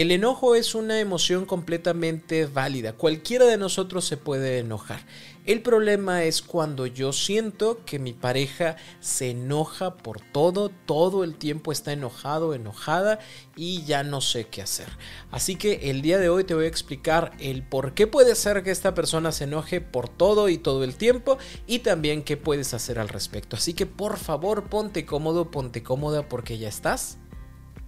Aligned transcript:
El 0.00 0.12
enojo 0.12 0.54
es 0.54 0.74
una 0.74 0.98
emoción 0.98 1.44
completamente 1.44 2.46
válida. 2.46 2.94
Cualquiera 2.94 3.44
de 3.44 3.58
nosotros 3.58 4.06
se 4.06 4.16
puede 4.16 4.58
enojar. 4.58 5.04
El 5.44 5.60
problema 5.60 6.24
es 6.24 6.40
cuando 6.40 6.86
yo 6.86 7.12
siento 7.12 7.84
que 7.84 7.98
mi 7.98 8.14
pareja 8.14 8.76
se 9.00 9.32
enoja 9.32 9.98
por 9.98 10.22
todo, 10.22 10.70
todo 10.86 11.22
el 11.22 11.34
tiempo 11.34 11.70
está 11.70 11.92
enojado, 11.92 12.54
enojada 12.54 13.18
y 13.56 13.84
ya 13.84 14.02
no 14.02 14.22
sé 14.22 14.46
qué 14.46 14.62
hacer. 14.62 14.88
Así 15.30 15.56
que 15.56 15.90
el 15.90 16.00
día 16.00 16.16
de 16.16 16.30
hoy 16.30 16.44
te 16.44 16.54
voy 16.54 16.64
a 16.64 16.68
explicar 16.68 17.32
el 17.38 17.62
por 17.62 17.92
qué 17.92 18.06
puede 18.06 18.36
ser 18.36 18.62
que 18.62 18.70
esta 18.70 18.94
persona 18.94 19.32
se 19.32 19.44
enoje 19.44 19.82
por 19.82 20.08
todo 20.08 20.48
y 20.48 20.56
todo 20.56 20.82
el 20.82 20.96
tiempo 20.96 21.36
y 21.66 21.80
también 21.80 22.22
qué 22.22 22.38
puedes 22.38 22.72
hacer 22.72 22.98
al 22.98 23.10
respecto. 23.10 23.56
Así 23.56 23.74
que 23.74 23.84
por 23.84 24.16
favor 24.16 24.70
ponte 24.70 25.04
cómodo, 25.04 25.50
ponte 25.50 25.82
cómoda 25.82 26.26
porque 26.26 26.56
ya 26.56 26.70
estás 26.70 27.18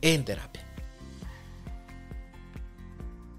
en 0.03 0.27
terapia. 0.27 0.72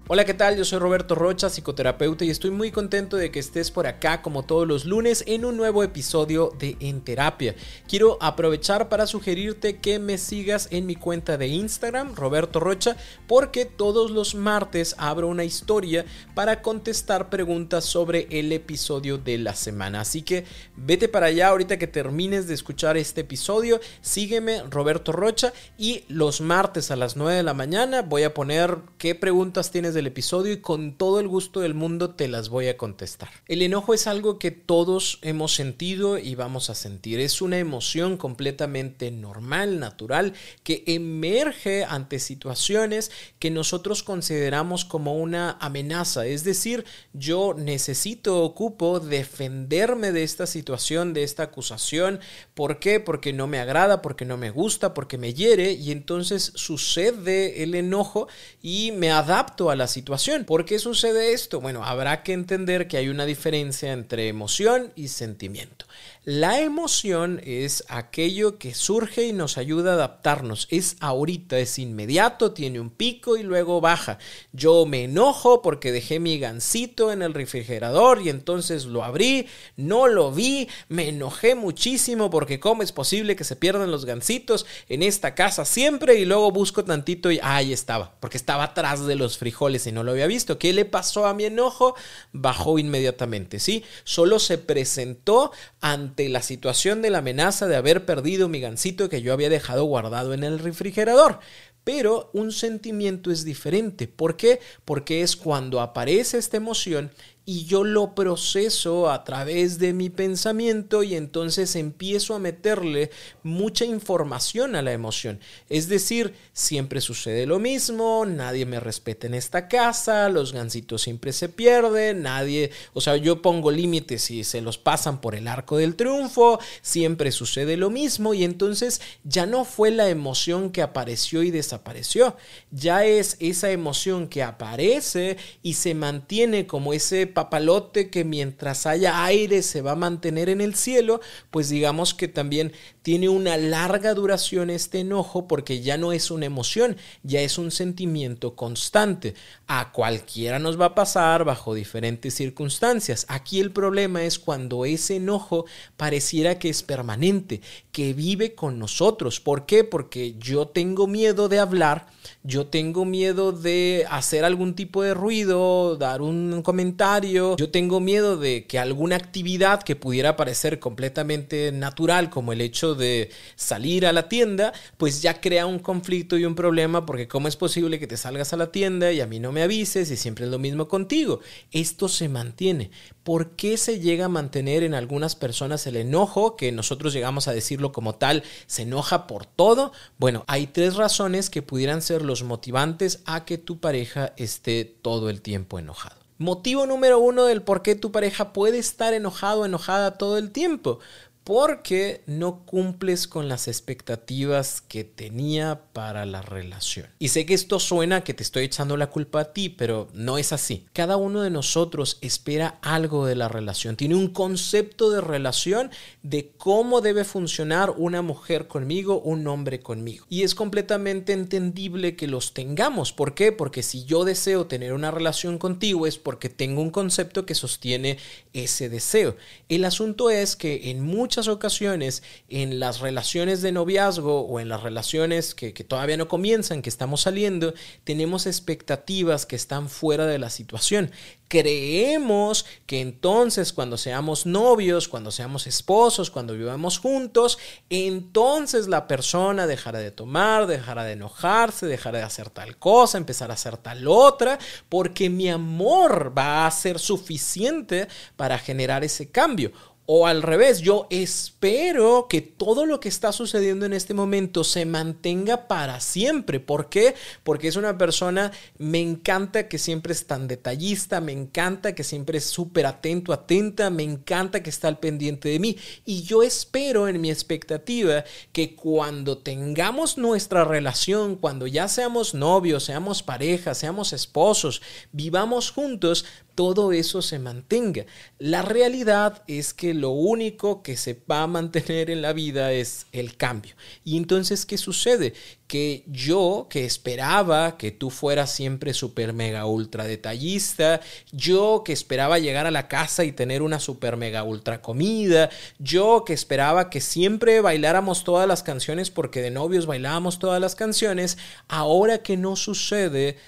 Hola, 0.06 0.26
¿qué 0.26 0.34
tal? 0.34 0.58
Yo 0.58 0.66
soy 0.66 0.80
Roberto 0.80 1.14
Rocha, 1.14 1.48
psicoterapeuta, 1.48 2.26
y 2.26 2.30
estoy 2.30 2.50
muy 2.50 2.70
contento 2.70 3.16
de 3.16 3.30
que 3.30 3.38
estés 3.38 3.70
por 3.70 3.86
acá 3.86 4.20
como 4.20 4.42
todos 4.42 4.68
los 4.68 4.84
lunes 4.84 5.24
en 5.26 5.46
un 5.46 5.56
nuevo 5.56 5.82
episodio 5.82 6.52
de 6.58 6.76
En 6.80 7.00
Terapia. 7.00 7.54
Quiero 7.88 8.18
aprovechar 8.20 8.90
para 8.90 9.06
sugerirte 9.06 9.78
que 9.78 9.98
me 9.98 10.18
sigas 10.18 10.68
en 10.70 10.84
mi 10.84 10.94
cuenta 10.94 11.38
de 11.38 11.46
Instagram, 11.46 12.14
Roberto 12.16 12.60
Rocha, 12.60 12.98
porque 13.26 13.64
todos 13.64 14.10
los 14.10 14.34
martes 14.34 14.94
abro 14.98 15.26
una 15.26 15.44
historia 15.44 16.04
para 16.34 16.60
contestar 16.60 17.30
preguntas 17.30 17.86
sobre 17.86 18.28
el 18.28 18.52
episodio 18.52 19.16
de 19.16 19.38
la 19.38 19.54
semana. 19.54 20.02
Así 20.02 20.20
que 20.20 20.44
vete 20.76 21.08
para 21.08 21.28
allá 21.28 21.48
ahorita 21.48 21.78
que 21.78 21.86
termines 21.86 22.46
de 22.46 22.52
escuchar 22.52 22.98
este 22.98 23.22
episodio, 23.22 23.80
sígueme 24.02 24.64
Roberto 24.68 25.12
Rocha 25.12 25.54
y 25.78 26.04
los 26.08 26.42
martes 26.42 26.90
a 26.90 26.96
las 26.96 27.16
9 27.16 27.38
de 27.38 27.42
la 27.42 27.54
mañana 27.54 28.02
voy 28.02 28.24
a 28.24 28.34
poner 28.34 28.80
qué 28.98 29.14
preguntas 29.14 29.70
tienes 29.70 29.93
del 29.94 30.08
episodio 30.08 30.52
y 30.52 30.60
con 30.60 30.98
todo 30.98 31.20
el 31.20 31.28
gusto 31.28 31.60
del 31.60 31.74
mundo 31.74 32.10
te 32.10 32.28
las 32.28 32.48
voy 32.48 32.68
a 32.68 32.76
contestar. 32.76 33.30
El 33.46 33.62
enojo 33.62 33.94
es 33.94 34.06
algo 34.06 34.38
que 34.38 34.50
todos 34.50 35.18
hemos 35.22 35.54
sentido 35.54 36.18
y 36.18 36.34
vamos 36.34 36.68
a 36.68 36.74
sentir. 36.74 37.20
Es 37.20 37.40
una 37.40 37.58
emoción 37.58 38.16
completamente 38.16 39.10
normal, 39.10 39.80
natural, 39.80 40.34
que 40.62 40.84
emerge 40.86 41.84
ante 41.84 42.18
situaciones 42.18 43.10
que 43.38 43.50
nosotros 43.50 44.02
consideramos 44.02 44.84
como 44.84 45.16
una 45.16 45.52
amenaza. 45.60 46.26
Es 46.26 46.44
decir, 46.44 46.84
yo 47.12 47.54
necesito, 47.56 48.42
ocupo 48.42 49.00
defenderme 49.00 50.12
de 50.12 50.22
esta 50.22 50.46
situación, 50.46 51.12
de 51.12 51.22
esta 51.22 51.44
acusación. 51.44 52.20
¿Por 52.54 52.78
qué? 52.78 53.00
Porque 53.00 53.32
no 53.32 53.46
me 53.46 53.58
agrada, 53.58 54.02
porque 54.02 54.24
no 54.24 54.36
me 54.36 54.50
gusta, 54.50 54.94
porque 54.94 55.18
me 55.18 55.34
hiere 55.34 55.72
y 55.72 55.92
entonces 55.92 56.52
sucede 56.54 57.62
el 57.62 57.74
enojo 57.74 58.28
y 58.62 58.92
me 58.92 59.10
adapto 59.10 59.70
a 59.70 59.76
la 59.76 59.83
situación. 59.86 60.44
¿Por 60.44 60.64
qué 60.64 60.78
sucede 60.78 61.32
esto? 61.32 61.60
Bueno, 61.60 61.84
habrá 61.84 62.22
que 62.22 62.32
entender 62.32 62.88
que 62.88 62.96
hay 62.96 63.08
una 63.08 63.26
diferencia 63.26 63.92
entre 63.92 64.28
emoción 64.28 64.92
y 64.96 65.08
sentimiento. 65.08 65.86
La 66.26 66.60
emoción 66.60 67.38
es 67.44 67.84
aquello 67.88 68.56
que 68.56 68.72
surge 68.72 69.26
y 69.26 69.34
nos 69.34 69.58
ayuda 69.58 69.90
a 69.90 69.94
adaptarnos. 69.96 70.66
Es 70.70 70.96
ahorita, 71.00 71.58
es 71.58 71.78
inmediato, 71.78 72.52
tiene 72.52 72.80
un 72.80 72.88
pico 72.88 73.36
y 73.36 73.42
luego 73.42 73.82
baja. 73.82 74.16
Yo 74.54 74.86
me 74.86 75.04
enojo 75.04 75.60
porque 75.60 75.92
dejé 75.92 76.20
mi 76.20 76.38
gansito 76.38 77.12
en 77.12 77.20
el 77.20 77.34
refrigerador 77.34 78.22
y 78.22 78.30
entonces 78.30 78.86
lo 78.86 79.04
abrí, 79.04 79.48
no 79.76 80.08
lo 80.08 80.32
vi, 80.32 80.66
me 80.88 81.10
enojé 81.10 81.54
muchísimo 81.56 82.30
porque 82.30 82.58
cómo 82.58 82.82
es 82.82 82.92
posible 82.92 83.36
que 83.36 83.44
se 83.44 83.56
pierdan 83.56 83.90
los 83.90 84.06
gansitos 84.06 84.64
en 84.88 85.02
esta 85.02 85.34
casa 85.34 85.66
siempre 85.66 86.14
y 86.14 86.24
luego 86.24 86.50
busco 86.52 86.84
tantito 86.84 87.30
y 87.30 87.38
ahí 87.42 87.74
estaba, 87.74 88.14
porque 88.20 88.38
estaba 88.38 88.64
atrás 88.64 89.04
de 89.04 89.16
los 89.16 89.36
frijoles 89.36 89.86
y 89.86 89.92
no 89.92 90.02
lo 90.02 90.12
había 90.12 90.26
visto. 90.26 90.58
¿Qué 90.58 90.72
le 90.72 90.86
pasó 90.86 91.26
a 91.26 91.34
mi 91.34 91.44
enojo? 91.44 91.94
Bajó 92.32 92.78
inmediatamente, 92.78 93.60
¿sí? 93.60 93.84
Solo 94.04 94.38
se 94.38 94.56
presentó 94.56 95.52
ante 95.82 96.13
la 96.16 96.42
situación 96.42 97.02
de 97.02 97.10
la 97.10 97.18
amenaza 97.18 97.66
de 97.66 97.76
haber 97.76 98.06
perdido 98.06 98.48
mi 98.48 98.60
gansito 98.60 99.08
que 99.08 99.22
yo 99.22 99.32
había 99.32 99.48
dejado 99.48 99.84
guardado 99.84 100.34
en 100.34 100.44
el 100.44 100.58
refrigerador. 100.58 101.40
Pero 101.84 102.30
un 102.32 102.50
sentimiento 102.50 103.30
es 103.30 103.44
diferente. 103.44 104.08
¿Por 104.08 104.36
qué? 104.36 104.60
Porque 104.84 105.20
es 105.20 105.36
cuando 105.36 105.80
aparece 105.80 106.38
esta 106.38 106.56
emoción 106.56 107.10
y 107.46 107.66
yo 107.66 107.84
lo 107.84 108.14
proceso 108.14 109.10
a 109.10 109.22
través 109.24 109.78
de 109.78 109.92
mi 109.92 110.08
pensamiento 110.08 111.02
y 111.02 111.14
entonces 111.14 111.76
empiezo 111.76 112.34
a 112.34 112.38
meterle 112.38 113.10
mucha 113.42 113.84
información 113.84 114.76
a 114.76 114.82
la 114.82 114.92
emoción. 114.92 115.40
Es 115.68 115.88
decir, 115.88 116.34
siempre 116.54 117.02
sucede 117.02 117.44
lo 117.46 117.58
mismo, 117.58 118.24
nadie 118.26 118.64
me 118.64 118.80
respeta 118.80 119.26
en 119.26 119.34
esta 119.34 119.68
casa, 119.68 120.28
los 120.30 120.52
gansitos 120.52 121.02
siempre 121.02 121.32
se 121.32 121.50
pierden, 121.50 122.22
nadie, 122.22 122.70
o 122.94 123.00
sea, 123.00 123.16
yo 123.16 123.42
pongo 123.42 123.70
límites 123.70 124.30
y 124.30 124.44
se 124.44 124.62
los 124.62 124.78
pasan 124.78 125.20
por 125.20 125.34
el 125.34 125.46
arco 125.46 125.76
del 125.76 125.96
triunfo, 125.96 126.58
siempre 126.80 127.30
sucede 127.30 127.76
lo 127.76 127.90
mismo 127.90 128.32
y 128.32 128.44
entonces 128.44 129.02
ya 129.22 129.44
no 129.44 129.66
fue 129.66 129.90
la 129.90 130.08
emoción 130.08 130.70
que 130.70 130.80
apareció 130.80 131.42
y 131.42 131.50
desapareció, 131.50 132.36
ya 132.70 133.04
es 133.04 133.36
esa 133.40 133.70
emoción 133.70 134.28
que 134.28 134.42
aparece 134.42 135.36
y 135.62 135.74
se 135.74 135.94
mantiene 135.94 136.66
como 136.66 136.94
ese 136.94 137.33
papalote 137.34 138.08
que 138.08 138.24
mientras 138.24 138.86
haya 138.86 139.24
aire 139.24 139.62
se 139.62 139.82
va 139.82 139.92
a 139.92 139.96
mantener 139.96 140.48
en 140.48 140.62
el 140.62 140.74
cielo, 140.74 141.20
pues 141.50 141.68
digamos 141.68 142.14
que 142.14 142.28
también 142.28 142.72
tiene 143.02 143.28
una 143.28 143.58
larga 143.58 144.14
duración 144.14 144.70
este 144.70 145.00
enojo 145.00 145.46
porque 145.46 145.82
ya 145.82 145.98
no 145.98 146.12
es 146.12 146.30
una 146.30 146.46
emoción, 146.46 146.96
ya 147.22 147.42
es 147.42 147.58
un 147.58 147.70
sentimiento 147.70 148.56
constante. 148.56 149.34
A 149.66 149.92
cualquiera 149.92 150.58
nos 150.58 150.80
va 150.80 150.86
a 150.86 150.94
pasar 150.94 151.44
bajo 151.44 151.74
diferentes 151.74 152.34
circunstancias. 152.34 153.26
Aquí 153.28 153.60
el 153.60 153.72
problema 153.72 154.24
es 154.24 154.38
cuando 154.38 154.84
ese 154.86 155.16
enojo 155.16 155.66
pareciera 155.96 156.58
que 156.58 156.70
es 156.70 156.82
permanente, 156.82 157.60
que 157.92 158.14
vive 158.14 158.54
con 158.54 158.78
nosotros. 158.78 159.40
¿Por 159.40 159.66
qué? 159.66 159.84
Porque 159.84 160.34
yo 160.38 160.68
tengo 160.68 161.06
miedo 161.06 161.48
de 161.48 161.58
hablar, 161.58 162.06
yo 162.42 162.66
tengo 162.66 163.04
miedo 163.04 163.52
de 163.52 164.06
hacer 164.10 164.44
algún 164.44 164.74
tipo 164.74 165.02
de 165.02 165.14
ruido, 165.14 165.96
dar 165.96 166.22
un 166.22 166.62
comentario, 166.62 167.23
yo 167.32 167.56
tengo 167.70 168.00
miedo 168.00 168.36
de 168.36 168.66
que 168.66 168.78
alguna 168.78 169.16
actividad 169.16 169.82
que 169.82 169.96
pudiera 169.96 170.36
parecer 170.36 170.78
completamente 170.78 171.72
natural, 171.72 172.30
como 172.30 172.52
el 172.52 172.60
hecho 172.60 172.94
de 172.94 173.30
salir 173.56 174.06
a 174.06 174.12
la 174.12 174.28
tienda, 174.28 174.72
pues 174.96 175.22
ya 175.22 175.40
crea 175.40 175.66
un 175.66 175.78
conflicto 175.78 176.36
y 176.36 176.44
un 176.44 176.54
problema 176.54 177.06
porque 177.06 177.28
cómo 177.28 177.48
es 177.48 177.56
posible 177.56 177.98
que 177.98 178.06
te 178.06 178.16
salgas 178.16 178.52
a 178.52 178.56
la 178.56 178.72
tienda 178.72 179.12
y 179.12 179.20
a 179.20 179.26
mí 179.26 179.40
no 179.40 179.52
me 179.52 179.62
avises 179.62 180.10
y 180.10 180.16
siempre 180.16 180.44
es 180.44 180.50
lo 180.50 180.58
mismo 180.58 180.88
contigo. 180.88 181.40
Esto 181.72 182.08
se 182.08 182.28
mantiene. 182.28 182.90
¿Por 183.22 183.52
qué 183.56 183.76
se 183.76 184.00
llega 184.00 184.26
a 184.26 184.28
mantener 184.28 184.82
en 184.82 184.94
algunas 184.94 185.34
personas 185.34 185.86
el 185.86 185.96
enojo, 185.96 186.56
que 186.56 186.72
nosotros 186.72 187.12
llegamos 187.12 187.48
a 187.48 187.52
decirlo 187.52 187.92
como 187.92 188.16
tal, 188.16 188.42
se 188.66 188.82
enoja 188.82 189.26
por 189.26 189.46
todo? 189.46 189.92
Bueno, 190.18 190.44
hay 190.46 190.66
tres 190.66 190.96
razones 190.96 191.50
que 191.50 191.62
pudieran 191.62 192.02
ser 192.02 192.22
los 192.22 192.42
motivantes 192.42 193.20
a 193.24 193.44
que 193.44 193.58
tu 193.58 193.80
pareja 193.80 194.34
esté 194.36 194.84
todo 194.84 195.30
el 195.30 195.40
tiempo 195.40 195.78
enojado. 195.78 196.23
Motivo 196.38 196.86
número 196.86 197.18
uno 197.20 197.44
del 197.44 197.62
por 197.62 197.82
qué 197.82 197.94
tu 197.94 198.10
pareja 198.10 198.52
puede 198.52 198.78
estar 198.78 199.14
enojado 199.14 199.60
o 199.60 199.66
enojada 199.66 200.18
todo 200.18 200.36
el 200.38 200.50
tiempo 200.50 200.98
porque 201.44 202.22
no 202.26 202.64
cumples 202.64 203.28
con 203.28 203.48
las 203.48 203.68
expectativas 203.68 204.80
que 204.80 205.04
tenía 205.04 205.82
para 205.92 206.24
la 206.24 206.40
relación. 206.40 207.06
Y 207.18 207.28
sé 207.28 207.44
que 207.44 207.52
esto 207.52 207.78
suena 207.78 208.24
que 208.24 208.32
te 208.32 208.42
estoy 208.42 208.64
echando 208.64 208.96
la 208.96 209.10
culpa 209.10 209.40
a 209.40 209.52
ti, 209.52 209.68
pero 209.68 210.08
no 210.14 210.38
es 210.38 210.54
así. 210.54 210.86
Cada 210.94 211.18
uno 211.18 211.42
de 211.42 211.50
nosotros 211.50 212.16
espera 212.22 212.78
algo 212.80 213.26
de 213.26 213.34
la 213.34 213.48
relación, 213.48 213.96
tiene 213.96 214.14
un 214.14 214.28
concepto 214.28 215.10
de 215.10 215.20
relación 215.20 215.90
de 216.22 216.50
cómo 216.56 217.02
debe 217.02 217.24
funcionar 217.24 217.90
una 217.90 218.22
mujer 218.22 218.66
conmigo, 218.66 219.20
un 219.20 219.46
hombre 219.46 219.80
conmigo. 219.80 220.24
Y 220.30 220.44
es 220.44 220.54
completamente 220.54 221.34
entendible 221.34 222.16
que 222.16 222.26
los 222.26 222.54
tengamos. 222.54 223.12
¿Por 223.12 223.34
qué? 223.34 223.52
Porque 223.52 223.82
si 223.82 224.04
yo 224.04 224.24
deseo 224.24 224.66
tener 224.66 224.94
una 224.94 225.10
relación 225.10 225.58
contigo 225.58 226.06
es 226.06 226.16
porque 226.16 226.48
tengo 226.48 226.80
un 226.80 226.90
concepto 226.90 227.44
que 227.44 227.54
sostiene 227.54 228.16
ese 228.54 228.88
deseo. 228.88 229.36
El 229.68 229.84
asunto 229.84 230.30
es 230.30 230.56
que 230.56 230.90
en 230.90 231.02
muchas 231.02 231.33
muchas 231.34 231.48
ocasiones 231.48 232.22
en 232.48 232.78
las 232.78 233.00
relaciones 233.00 233.60
de 233.60 233.72
noviazgo 233.72 234.42
o 234.42 234.60
en 234.60 234.68
las 234.68 234.84
relaciones 234.84 235.56
que, 235.56 235.74
que 235.74 235.82
todavía 235.82 236.16
no 236.16 236.28
comienzan, 236.28 236.80
que 236.80 236.88
estamos 236.88 237.22
saliendo, 237.22 237.74
tenemos 238.04 238.46
expectativas 238.46 239.44
que 239.44 239.56
están 239.56 239.88
fuera 239.88 240.26
de 240.26 240.38
la 240.38 240.48
situación 240.48 241.10
creemos 241.48 242.66
que 242.86 243.00
entonces 243.00 243.72
cuando 243.72 243.96
seamos 243.96 244.44
novios, 244.44 245.06
cuando 245.06 245.30
seamos 245.30 245.68
esposos, 245.68 246.30
cuando 246.30 246.54
vivamos 246.54 246.98
juntos, 246.98 247.58
entonces 247.90 248.88
la 248.88 249.06
persona 249.06 249.68
dejará 249.68 250.00
de 250.00 250.10
tomar, 250.10 250.66
dejará 250.66 251.04
de 251.04 251.12
enojarse, 251.12 251.86
dejará 251.86 252.18
de 252.18 252.24
hacer 252.24 252.50
tal 252.50 252.76
cosa, 252.76 253.18
empezar 253.18 253.52
a 253.52 253.54
hacer 253.54 253.76
tal 253.76 254.08
otra, 254.08 254.58
porque 254.88 255.30
mi 255.30 255.48
amor 255.48 256.36
va 256.36 256.66
a 256.66 256.70
ser 256.72 256.98
suficiente 256.98 258.08
para 258.36 258.58
generar 258.58 259.04
ese 259.04 259.30
cambio. 259.30 259.70
O 260.06 260.26
al 260.26 260.42
revés, 260.42 260.82
yo 260.82 261.06
espero 261.08 262.26
que 262.28 262.42
todo 262.42 262.84
lo 262.84 263.00
que 263.00 263.08
está 263.08 263.32
sucediendo 263.32 263.86
en 263.86 263.94
este 263.94 264.12
momento 264.12 264.62
se 264.62 264.84
mantenga 264.84 265.66
para 265.66 265.98
siempre. 266.00 266.60
¿Por 266.60 266.90
qué? 266.90 267.14
Porque 267.42 267.68
es 267.68 267.76
una 267.76 267.96
persona, 267.96 268.52
me 268.76 269.00
encanta 269.00 269.66
que 269.66 269.78
siempre 269.78 270.12
es 270.12 270.26
tan 270.26 270.46
detallista, 270.46 271.22
me 271.22 271.32
encanta 271.32 271.94
que 271.94 272.04
siempre 272.04 272.36
es 272.36 272.44
súper 272.44 272.84
atento, 272.84 273.32
atenta, 273.32 273.88
me 273.88 274.02
encanta 274.02 274.62
que 274.62 274.68
está 274.68 274.88
al 274.88 274.98
pendiente 274.98 275.48
de 275.48 275.58
mí. 275.58 275.78
Y 276.04 276.22
yo 276.24 276.42
espero 276.42 277.08
en 277.08 277.22
mi 277.22 277.30
expectativa 277.30 278.24
que 278.52 278.76
cuando 278.76 279.38
tengamos 279.38 280.18
nuestra 280.18 280.64
relación, 280.64 281.36
cuando 281.36 281.66
ya 281.66 281.88
seamos 281.88 282.34
novios, 282.34 282.84
seamos 282.84 283.22
pareja, 283.22 283.72
seamos 283.72 284.12
esposos, 284.12 284.82
vivamos 285.12 285.70
juntos, 285.70 286.26
todo 286.54 286.92
eso 286.92 287.22
se 287.22 287.38
mantenga. 287.38 288.06
La 288.38 288.62
realidad 288.62 289.42
es 289.46 289.74
que 289.74 289.94
lo 289.94 290.10
único 290.10 290.82
que 290.82 290.96
se 290.96 291.20
va 291.30 291.42
a 291.42 291.46
mantener 291.46 292.10
en 292.10 292.22
la 292.22 292.32
vida 292.32 292.72
es 292.72 293.06
el 293.12 293.36
cambio. 293.36 293.74
Y 294.04 294.16
entonces, 294.16 294.64
¿qué 294.64 294.78
sucede? 294.78 295.34
Que 295.66 296.04
yo, 296.06 296.66
que 296.70 296.84
esperaba 296.84 297.76
que 297.76 297.90
tú 297.90 298.10
fueras 298.10 298.52
siempre 298.52 298.94
super 298.94 299.32
mega 299.32 299.66
ultra 299.66 300.04
detallista, 300.04 301.00
yo 301.32 301.82
que 301.84 301.92
esperaba 301.92 302.38
llegar 302.38 302.66
a 302.66 302.70
la 302.70 302.86
casa 302.86 303.24
y 303.24 303.32
tener 303.32 303.62
una 303.62 303.80
super 303.80 304.16
mega 304.16 304.44
ultra 304.44 304.80
comida, 304.80 305.50
yo 305.78 306.24
que 306.24 306.34
esperaba 306.34 306.90
que 306.90 307.00
siempre 307.00 307.60
bailáramos 307.60 308.24
todas 308.24 308.46
las 308.46 308.62
canciones 308.62 309.10
porque 309.10 309.42
de 309.42 309.50
novios 309.50 309.86
bailábamos 309.86 310.38
todas 310.38 310.60
las 310.60 310.74
canciones, 310.74 311.38
ahora 311.66 312.22
que 312.22 312.36
no 312.36 312.56
sucede, 312.56 313.38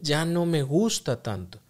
ya 0.00 0.24
no 0.24 0.46
me 0.46 0.62
gusta 0.62 1.22
tanto 1.22 1.63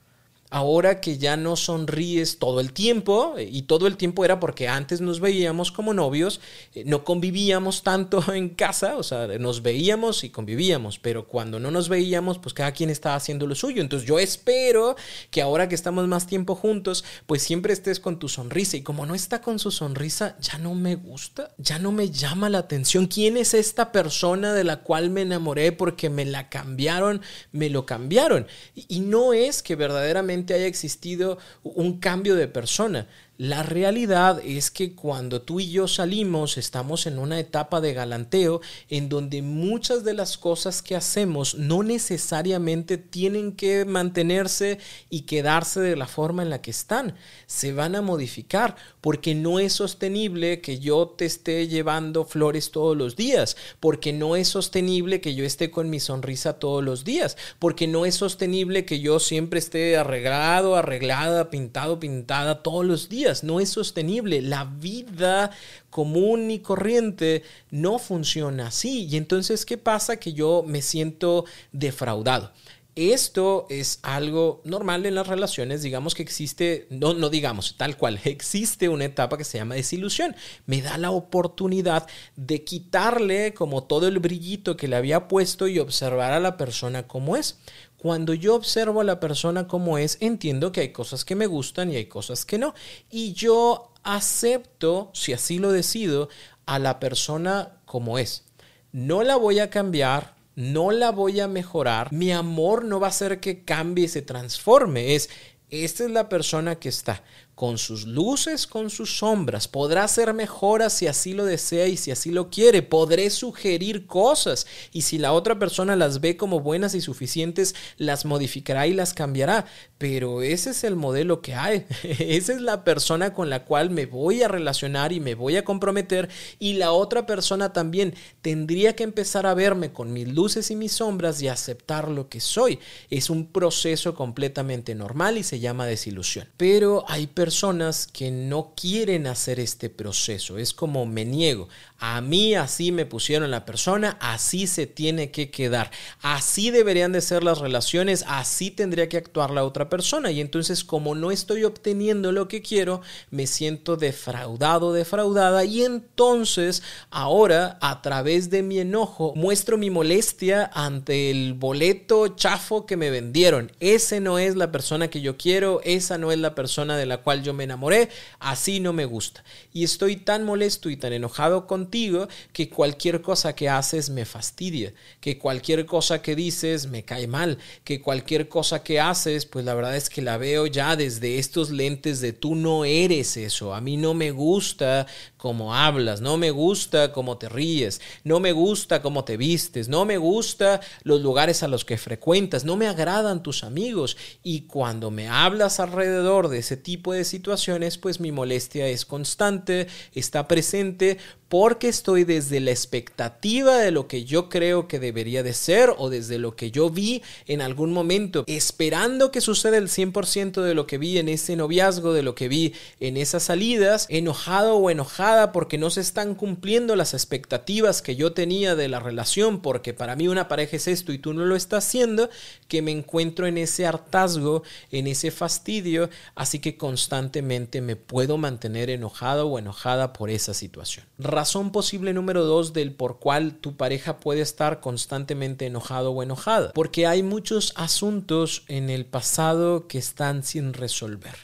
ahora 0.54 1.00
que 1.00 1.18
ya 1.18 1.36
no 1.36 1.56
sonríes 1.56 2.38
todo 2.38 2.60
el 2.60 2.72
tiempo, 2.72 3.34
y 3.40 3.62
todo 3.62 3.88
el 3.88 3.96
tiempo 3.96 4.24
era 4.24 4.38
porque 4.38 4.68
antes 4.68 5.00
nos 5.00 5.18
veíamos 5.18 5.72
como 5.72 5.92
novios, 5.94 6.40
eh, 6.76 6.84
no 6.86 7.02
convivíamos 7.02 7.82
tanto 7.82 8.22
en 8.32 8.50
casa, 8.50 8.96
o 8.96 9.02
sea, 9.02 9.26
nos 9.38 9.62
veíamos 9.62 10.22
y 10.22 10.30
convivíamos, 10.30 11.00
pero 11.00 11.26
cuando 11.26 11.58
no 11.58 11.72
nos 11.72 11.88
veíamos, 11.88 12.38
pues 12.38 12.54
cada 12.54 12.70
quien 12.70 12.88
estaba 12.88 13.16
haciendo 13.16 13.48
lo 13.48 13.56
suyo. 13.56 13.82
Entonces 13.82 14.08
yo 14.08 14.20
espero 14.20 14.94
que 15.32 15.42
ahora 15.42 15.68
que 15.68 15.74
estamos 15.74 16.06
más 16.06 16.28
tiempo 16.28 16.54
juntos, 16.54 17.04
pues 17.26 17.42
siempre 17.42 17.72
estés 17.72 17.98
con 17.98 18.20
tu 18.20 18.28
sonrisa. 18.28 18.76
Y 18.76 18.82
como 18.82 19.06
no 19.06 19.16
está 19.16 19.40
con 19.40 19.58
su 19.58 19.72
sonrisa, 19.72 20.36
ya 20.40 20.58
no 20.58 20.76
me 20.76 20.94
gusta, 20.94 21.50
ya 21.58 21.80
no 21.80 21.90
me 21.90 22.10
llama 22.10 22.48
la 22.48 22.58
atención. 22.58 23.08
¿Quién 23.08 23.36
es 23.36 23.54
esta 23.54 23.90
persona 23.90 24.54
de 24.54 24.62
la 24.62 24.82
cual 24.82 25.10
me 25.10 25.22
enamoré 25.22 25.72
porque 25.72 26.10
me 26.10 26.24
la 26.24 26.48
cambiaron, 26.48 27.22
me 27.50 27.70
lo 27.70 27.86
cambiaron? 27.86 28.46
Y, 28.76 28.86
y 28.88 29.00
no 29.00 29.32
es 29.32 29.60
que 29.60 29.74
verdaderamente 29.74 30.43
haya 30.52 30.66
existido 30.66 31.38
un 31.62 31.98
cambio 32.00 32.34
de 32.34 32.48
persona. 32.48 33.06
La 33.36 33.64
realidad 33.64 34.40
es 34.44 34.70
que 34.70 34.94
cuando 34.94 35.42
tú 35.42 35.58
y 35.58 35.68
yo 35.68 35.88
salimos 35.88 36.56
estamos 36.56 37.04
en 37.08 37.18
una 37.18 37.40
etapa 37.40 37.80
de 37.80 37.92
galanteo 37.92 38.60
en 38.88 39.08
donde 39.08 39.42
muchas 39.42 40.04
de 40.04 40.14
las 40.14 40.38
cosas 40.38 40.82
que 40.82 40.94
hacemos 40.94 41.56
no 41.56 41.82
necesariamente 41.82 42.96
tienen 42.96 43.50
que 43.50 43.86
mantenerse 43.86 44.78
y 45.10 45.22
quedarse 45.22 45.80
de 45.80 45.96
la 45.96 46.06
forma 46.06 46.44
en 46.44 46.50
la 46.50 46.62
que 46.62 46.70
están. 46.70 47.16
Se 47.48 47.72
van 47.72 47.96
a 47.96 48.02
modificar 48.02 48.76
porque 49.00 49.34
no 49.34 49.58
es 49.58 49.72
sostenible 49.72 50.60
que 50.60 50.78
yo 50.78 51.08
te 51.08 51.24
esté 51.24 51.66
llevando 51.66 52.26
flores 52.26 52.70
todos 52.70 52.96
los 52.96 53.16
días, 53.16 53.56
porque 53.80 54.12
no 54.12 54.36
es 54.36 54.46
sostenible 54.46 55.20
que 55.20 55.34
yo 55.34 55.44
esté 55.44 55.72
con 55.72 55.90
mi 55.90 55.98
sonrisa 55.98 56.60
todos 56.60 56.84
los 56.84 57.02
días, 57.02 57.36
porque 57.58 57.88
no 57.88 58.06
es 58.06 58.14
sostenible 58.14 58.84
que 58.84 59.00
yo 59.00 59.18
siempre 59.18 59.58
esté 59.58 59.96
arreglado, 59.96 60.76
arreglada, 60.76 61.50
pintado, 61.50 61.98
pintada 61.98 62.62
todos 62.62 62.86
los 62.86 63.08
días 63.08 63.23
no 63.42 63.60
es 63.60 63.70
sostenible. 63.70 64.42
La 64.42 64.64
vida 64.64 65.50
común 65.90 66.50
y 66.50 66.58
corriente 66.60 67.42
no 67.70 67.98
funciona 67.98 68.68
así. 68.68 69.06
Y 69.06 69.16
entonces, 69.16 69.64
¿qué 69.64 69.78
pasa? 69.78 70.18
Que 70.18 70.32
yo 70.32 70.64
me 70.66 70.82
siento 70.82 71.44
defraudado. 71.72 72.52
Esto 72.96 73.66
es 73.70 73.98
algo 74.02 74.60
normal 74.62 75.04
en 75.04 75.16
las 75.16 75.26
relaciones, 75.26 75.82
digamos 75.82 76.14
que 76.14 76.22
existe, 76.22 76.86
no, 76.90 77.12
no 77.12 77.28
digamos, 77.28 77.74
tal 77.76 77.96
cual, 77.96 78.20
existe 78.24 78.88
una 78.88 79.06
etapa 79.06 79.36
que 79.36 79.42
se 79.42 79.58
llama 79.58 79.74
desilusión. 79.74 80.36
Me 80.66 80.80
da 80.80 80.96
la 80.96 81.10
oportunidad 81.10 82.06
de 82.36 82.62
quitarle 82.62 83.52
como 83.52 83.82
todo 83.82 84.06
el 84.06 84.20
brillito 84.20 84.76
que 84.76 84.86
le 84.86 84.94
había 84.94 85.26
puesto 85.26 85.66
y 85.66 85.80
observar 85.80 86.32
a 86.32 86.38
la 86.38 86.56
persona 86.56 87.08
como 87.08 87.36
es. 87.36 87.58
Cuando 88.04 88.34
yo 88.34 88.54
observo 88.54 89.00
a 89.00 89.04
la 89.04 89.18
persona 89.18 89.66
como 89.66 89.96
es, 89.96 90.18
entiendo 90.20 90.72
que 90.72 90.82
hay 90.82 90.92
cosas 90.92 91.24
que 91.24 91.34
me 91.34 91.46
gustan 91.46 91.90
y 91.90 91.96
hay 91.96 92.04
cosas 92.04 92.44
que 92.44 92.58
no. 92.58 92.74
Y 93.10 93.32
yo 93.32 93.94
acepto, 94.02 95.10
si 95.14 95.32
así 95.32 95.58
lo 95.58 95.72
decido, 95.72 96.28
a 96.66 96.78
la 96.78 97.00
persona 97.00 97.78
como 97.86 98.18
es. 98.18 98.44
No 98.92 99.22
la 99.22 99.36
voy 99.36 99.58
a 99.58 99.70
cambiar, 99.70 100.34
no 100.54 100.90
la 100.90 101.12
voy 101.12 101.40
a 101.40 101.48
mejorar. 101.48 102.12
Mi 102.12 102.30
amor 102.30 102.84
no 102.84 103.00
va 103.00 103.06
a 103.06 103.08
hacer 103.08 103.40
que 103.40 103.64
cambie 103.64 104.06
se 104.08 104.20
transforme. 104.20 105.14
Es, 105.14 105.30
esta 105.70 106.04
es 106.04 106.10
la 106.10 106.28
persona 106.28 106.74
que 106.74 106.90
está 106.90 107.22
con 107.54 107.78
sus 107.78 108.06
luces, 108.06 108.66
con 108.66 108.90
sus 108.90 109.18
sombras. 109.18 109.68
Podrá 109.68 110.06
ser 110.08 110.34
mejora 110.34 110.90
si 110.90 111.06
así 111.06 111.32
lo 111.34 111.44
desea 111.44 111.86
y 111.86 111.96
si 111.96 112.10
así 112.10 112.30
lo 112.30 112.50
quiere. 112.50 112.82
Podré 112.82 113.30
sugerir 113.30 114.06
cosas 114.06 114.66
y 114.92 115.02
si 115.02 115.18
la 115.18 115.32
otra 115.32 115.58
persona 115.58 115.94
las 115.94 116.20
ve 116.20 116.36
como 116.36 116.60
buenas 116.60 116.94
y 116.94 117.00
suficientes, 117.00 117.74
las 117.96 118.24
modificará 118.24 118.86
y 118.86 118.92
las 118.92 119.14
cambiará. 119.14 119.66
Pero 119.98 120.42
ese 120.42 120.70
es 120.70 120.84
el 120.84 120.96
modelo 120.96 121.40
que 121.40 121.54
hay. 121.54 121.86
Esa 122.02 122.52
es 122.52 122.60
la 122.60 122.84
persona 122.84 123.32
con 123.32 123.50
la 123.50 123.64
cual 123.64 123.90
me 123.90 124.06
voy 124.06 124.42
a 124.42 124.48
relacionar 124.48 125.12
y 125.12 125.20
me 125.20 125.34
voy 125.34 125.56
a 125.56 125.64
comprometer 125.64 126.28
y 126.58 126.74
la 126.74 126.92
otra 126.92 127.26
persona 127.26 127.72
también 127.72 128.14
tendría 128.42 128.96
que 128.96 129.04
empezar 129.04 129.46
a 129.46 129.54
verme 129.54 129.92
con 129.92 130.12
mis 130.12 130.28
luces 130.28 130.70
y 130.70 130.76
mis 130.76 130.92
sombras 130.92 131.40
y 131.40 131.48
aceptar 131.48 132.08
lo 132.08 132.28
que 132.28 132.40
soy. 132.40 132.80
Es 133.10 133.30
un 133.30 133.46
proceso 133.46 134.14
completamente 134.14 134.94
normal 134.94 135.38
y 135.38 135.44
se 135.44 135.60
llama 135.60 135.86
desilusión. 135.86 136.48
Pero 136.56 137.04
hay 137.08 137.26
personas 137.28 137.43
personas 137.44 138.06
que 138.06 138.30
no 138.30 138.72
quieren 138.74 139.26
hacer 139.26 139.60
este 139.60 139.90
proceso. 139.90 140.56
Es 140.56 140.72
como 140.72 141.04
me 141.04 141.26
niego. 141.26 141.68
A 141.98 142.20
mí 142.20 142.54
así 142.54 142.92
me 142.92 143.06
pusieron 143.06 143.50
la 143.50 143.64
persona, 143.64 144.18
así 144.20 144.66
se 144.66 144.86
tiene 144.86 145.30
que 145.30 145.50
quedar. 145.50 145.90
Así 146.20 146.70
deberían 146.70 147.12
de 147.12 147.20
ser 147.20 147.44
las 147.44 147.58
relaciones, 147.58 148.24
así 148.26 148.70
tendría 148.70 149.08
que 149.08 149.16
actuar 149.16 149.50
la 149.50 149.64
otra 149.64 149.88
persona. 149.88 150.30
Y 150.30 150.40
entonces 150.40 150.84
como 150.84 151.14
no 151.14 151.30
estoy 151.30 151.64
obteniendo 151.64 152.32
lo 152.32 152.48
que 152.48 152.62
quiero, 152.62 153.00
me 153.30 153.46
siento 153.46 153.96
defraudado, 153.96 154.92
defraudada. 154.92 155.64
Y 155.64 155.84
entonces 155.84 156.82
ahora 157.10 157.78
a 157.80 158.02
través 158.02 158.50
de 158.50 158.62
mi 158.62 158.80
enojo 158.80 159.32
muestro 159.36 159.78
mi 159.78 159.90
molestia 159.90 160.70
ante 160.74 161.30
el 161.30 161.54
boleto 161.54 162.28
chafo 162.28 162.86
que 162.86 162.96
me 162.96 163.10
vendieron. 163.10 163.70
Ese 163.80 164.20
no 164.20 164.38
es 164.38 164.56
la 164.56 164.72
persona 164.72 165.08
que 165.08 165.20
yo 165.20 165.36
quiero, 165.36 165.80
esa 165.84 166.18
no 166.18 166.32
es 166.32 166.38
la 166.38 166.54
persona 166.54 166.96
de 166.96 167.06
la 167.06 167.18
cual 167.18 167.42
yo 167.42 167.54
me 167.54 167.64
enamoré, 167.64 168.08
así 168.40 168.80
no 168.80 168.92
me 168.92 169.04
gusta. 169.04 169.44
Y 169.72 169.84
estoy 169.84 170.16
tan 170.16 170.44
molesto 170.44 170.90
y 170.90 170.96
tan 170.96 171.12
enojado 171.12 171.66
contigo 171.84 172.28
que 172.52 172.70
cualquier 172.70 173.20
cosa 173.20 173.54
que 173.54 173.68
haces 173.68 174.08
me 174.08 174.24
fastidia, 174.24 174.94
que 175.20 175.38
cualquier 175.38 175.84
cosa 175.84 176.22
que 176.22 176.34
dices 176.34 176.86
me 176.86 177.04
cae 177.04 177.26
mal, 177.26 177.58
que 177.84 178.00
cualquier 178.00 178.48
cosa 178.48 178.82
que 178.82 179.00
haces, 179.00 179.44
pues 179.44 179.66
la 179.66 179.74
verdad 179.74 179.96
es 179.96 180.08
que 180.08 180.22
la 180.22 180.38
veo 180.38 180.66
ya 180.66 180.96
desde 180.96 181.38
estos 181.38 181.70
lentes 181.70 182.20
de 182.20 182.32
tú 182.32 182.54
no 182.54 182.86
eres 182.86 183.36
eso, 183.36 183.74
a 183.74 183.80
mí 183.82 183.98
no 183.98 184.14
me 184.14 184.30
gusta 184.30 185.06
cómo 185.36 185.74
hablas, 185.74 186.22
no 186.22 186.38
me 186.38 186.50
gusta 186.50 187.12
cómo 187.12 187.36
te 187.36 187.50
ríes, 187.50 188.00
no 188.24 188.40
me 188.40 188.52
gusta 188.52 189.02
cómo 189.02 189.24
te 189.24 189.36
vistes, 189.36 189.88
no 189.88 190.06
me 190.06 190.16
gusta 190.16 190.80
los 191.02 191.20
lugares 191.20 191.62
a 191.62 191.68
los 191.68 191.84
que 191.84 191.98
frecuentas, 191.98 192.64
no 192.64 192.76
me 192.76 192.86
agradan 192.86 193.42
tus 193.42 193.62
amigos. 193.62 194.16
Y 194.42 194.62
cuando 194.62 195.10
me 195.10 195.28
hablas 195.28 195.80
alrededor 195.80 196.48
de 196.48 196.60
ese 196.60 196.78
tipo 196.78 197.12
de 197.12 197.24
situaciones, 197.24 197.98
pues 197.98 198.20
mi 198.20 198.32
molestia 198.32 198.86
es 198.88 199.04
constante, 199.04 199.86
está 200.14 200.48
presente 200.48 201.18
porque 201.56 201.86
estoy 201.86 202.24
desde 202.24 202.58
la 202.58 202.72
expectativa 202.72 203.78
de 203.78 203.92
lo 203.92 204.08
que 204.08 204.24
yo 204.24 204.48
creo 204.48 204.88
que 204.88 204.98
debería 204.98 205.44
de 205.44 205.54
ser 205.54 205.94
o 205.98 206.10
desde 206.10 206.36
lo 206.36 206.56
que 206.56 206.72
yo 206.72 206.90
vi 206.90 207.22
en 207.46 207.62
algún 207.62 207.92
momento, 207.92 208.42
esperando 208.48 209.30
que 209.30 209.40
suceda 209.40 209.76
el 209.76 209.86
100% 209.86 210.62
de 210.62 210.74
lo 210.74 210.88
que 210.88 210.98
vi 210.98 211.16
en 211.16 211.28
ese 211.28 211.54
noviazgo, 211.54 212.12
de 212.12 212.24
lo 212.24 212.34
que 212.34 212.48
vi 212.48 212.74
en 212.98 213.16
esas 213.16 213.44
salidas, 213.44 214.08
enojado 214.10 214.78
o 214.78 214.90
enojada 214.90 215.52
porque 215.52 215.78
no 215.78 215.90
se 215.90 216.00
están 216.00 216.34
cumpliendo 216.34 216.96
las 216.96 217.14
expectativas 217.14 218.02
que 218.02 218.16
yo 218.16 218.32
tenía 218.32 218.74
de 218.74 218.88
la 218.88 218.98
relación, 218.98 219.62
porque 219.62 219.94
para 219.94 220.16
mí 220.16 220.26
una 220.26 220.48
pareja 220.48 220.74
es 220.74 220.88
esto 220.88 221.12
y 221.12 221.18
tú 221.18 221.34
no 221.34 221.44
lo 221.44 221.54
estás 221.54 221.86
haciendo, 221.86 222.30
que 222.66 222.82
me 222.82 222.90
encuentro 222.90 223.46
en 223.46 223.58
ese 223.58 223.86
hartazgo, 223.86 224.64
en 224.90 225.06
ese 225.06 225.30
fastidio, 225.30 226.10
así 226.34 226.58
que 226.58 226.76
constantemente 226.76 227.80
me 227.80 227.94
puedo 227.94 228.38
mantener 228.38 228.90
enojado 228.90 229.46
o 229.46 229.60
enojada 229.60 230.12
por 230.12 230.30
esa 230.30 230.52
situación. 230.52 231.06
Razón 231.44 231.72
posible 231.72 232.14
número 232.14 232.42
dos 232.42 232.72
del 232.72 232.94
por 232.94 233.18
cual 233.18 233.56
tu 233.56 233.76
pareja 233.76 234.16
puede 234.16 234.40
estar 234.40 234.80
constantemente 234.80 235.66
enojado 235.66 236.10
o 236.10 236.22
enojada, 236.22 236.72
porque 236.72 237.06
hay 237.06 237.22
muchos 237.22 237.74
asuntos 237.76 238.64
en 238.66 238.88
el 238.88 239.04
pasado 239.04 239.86
que 239.86 239.98
están 239.98 240.42
sin 240.42 240.72
resolver. 240.72 241.34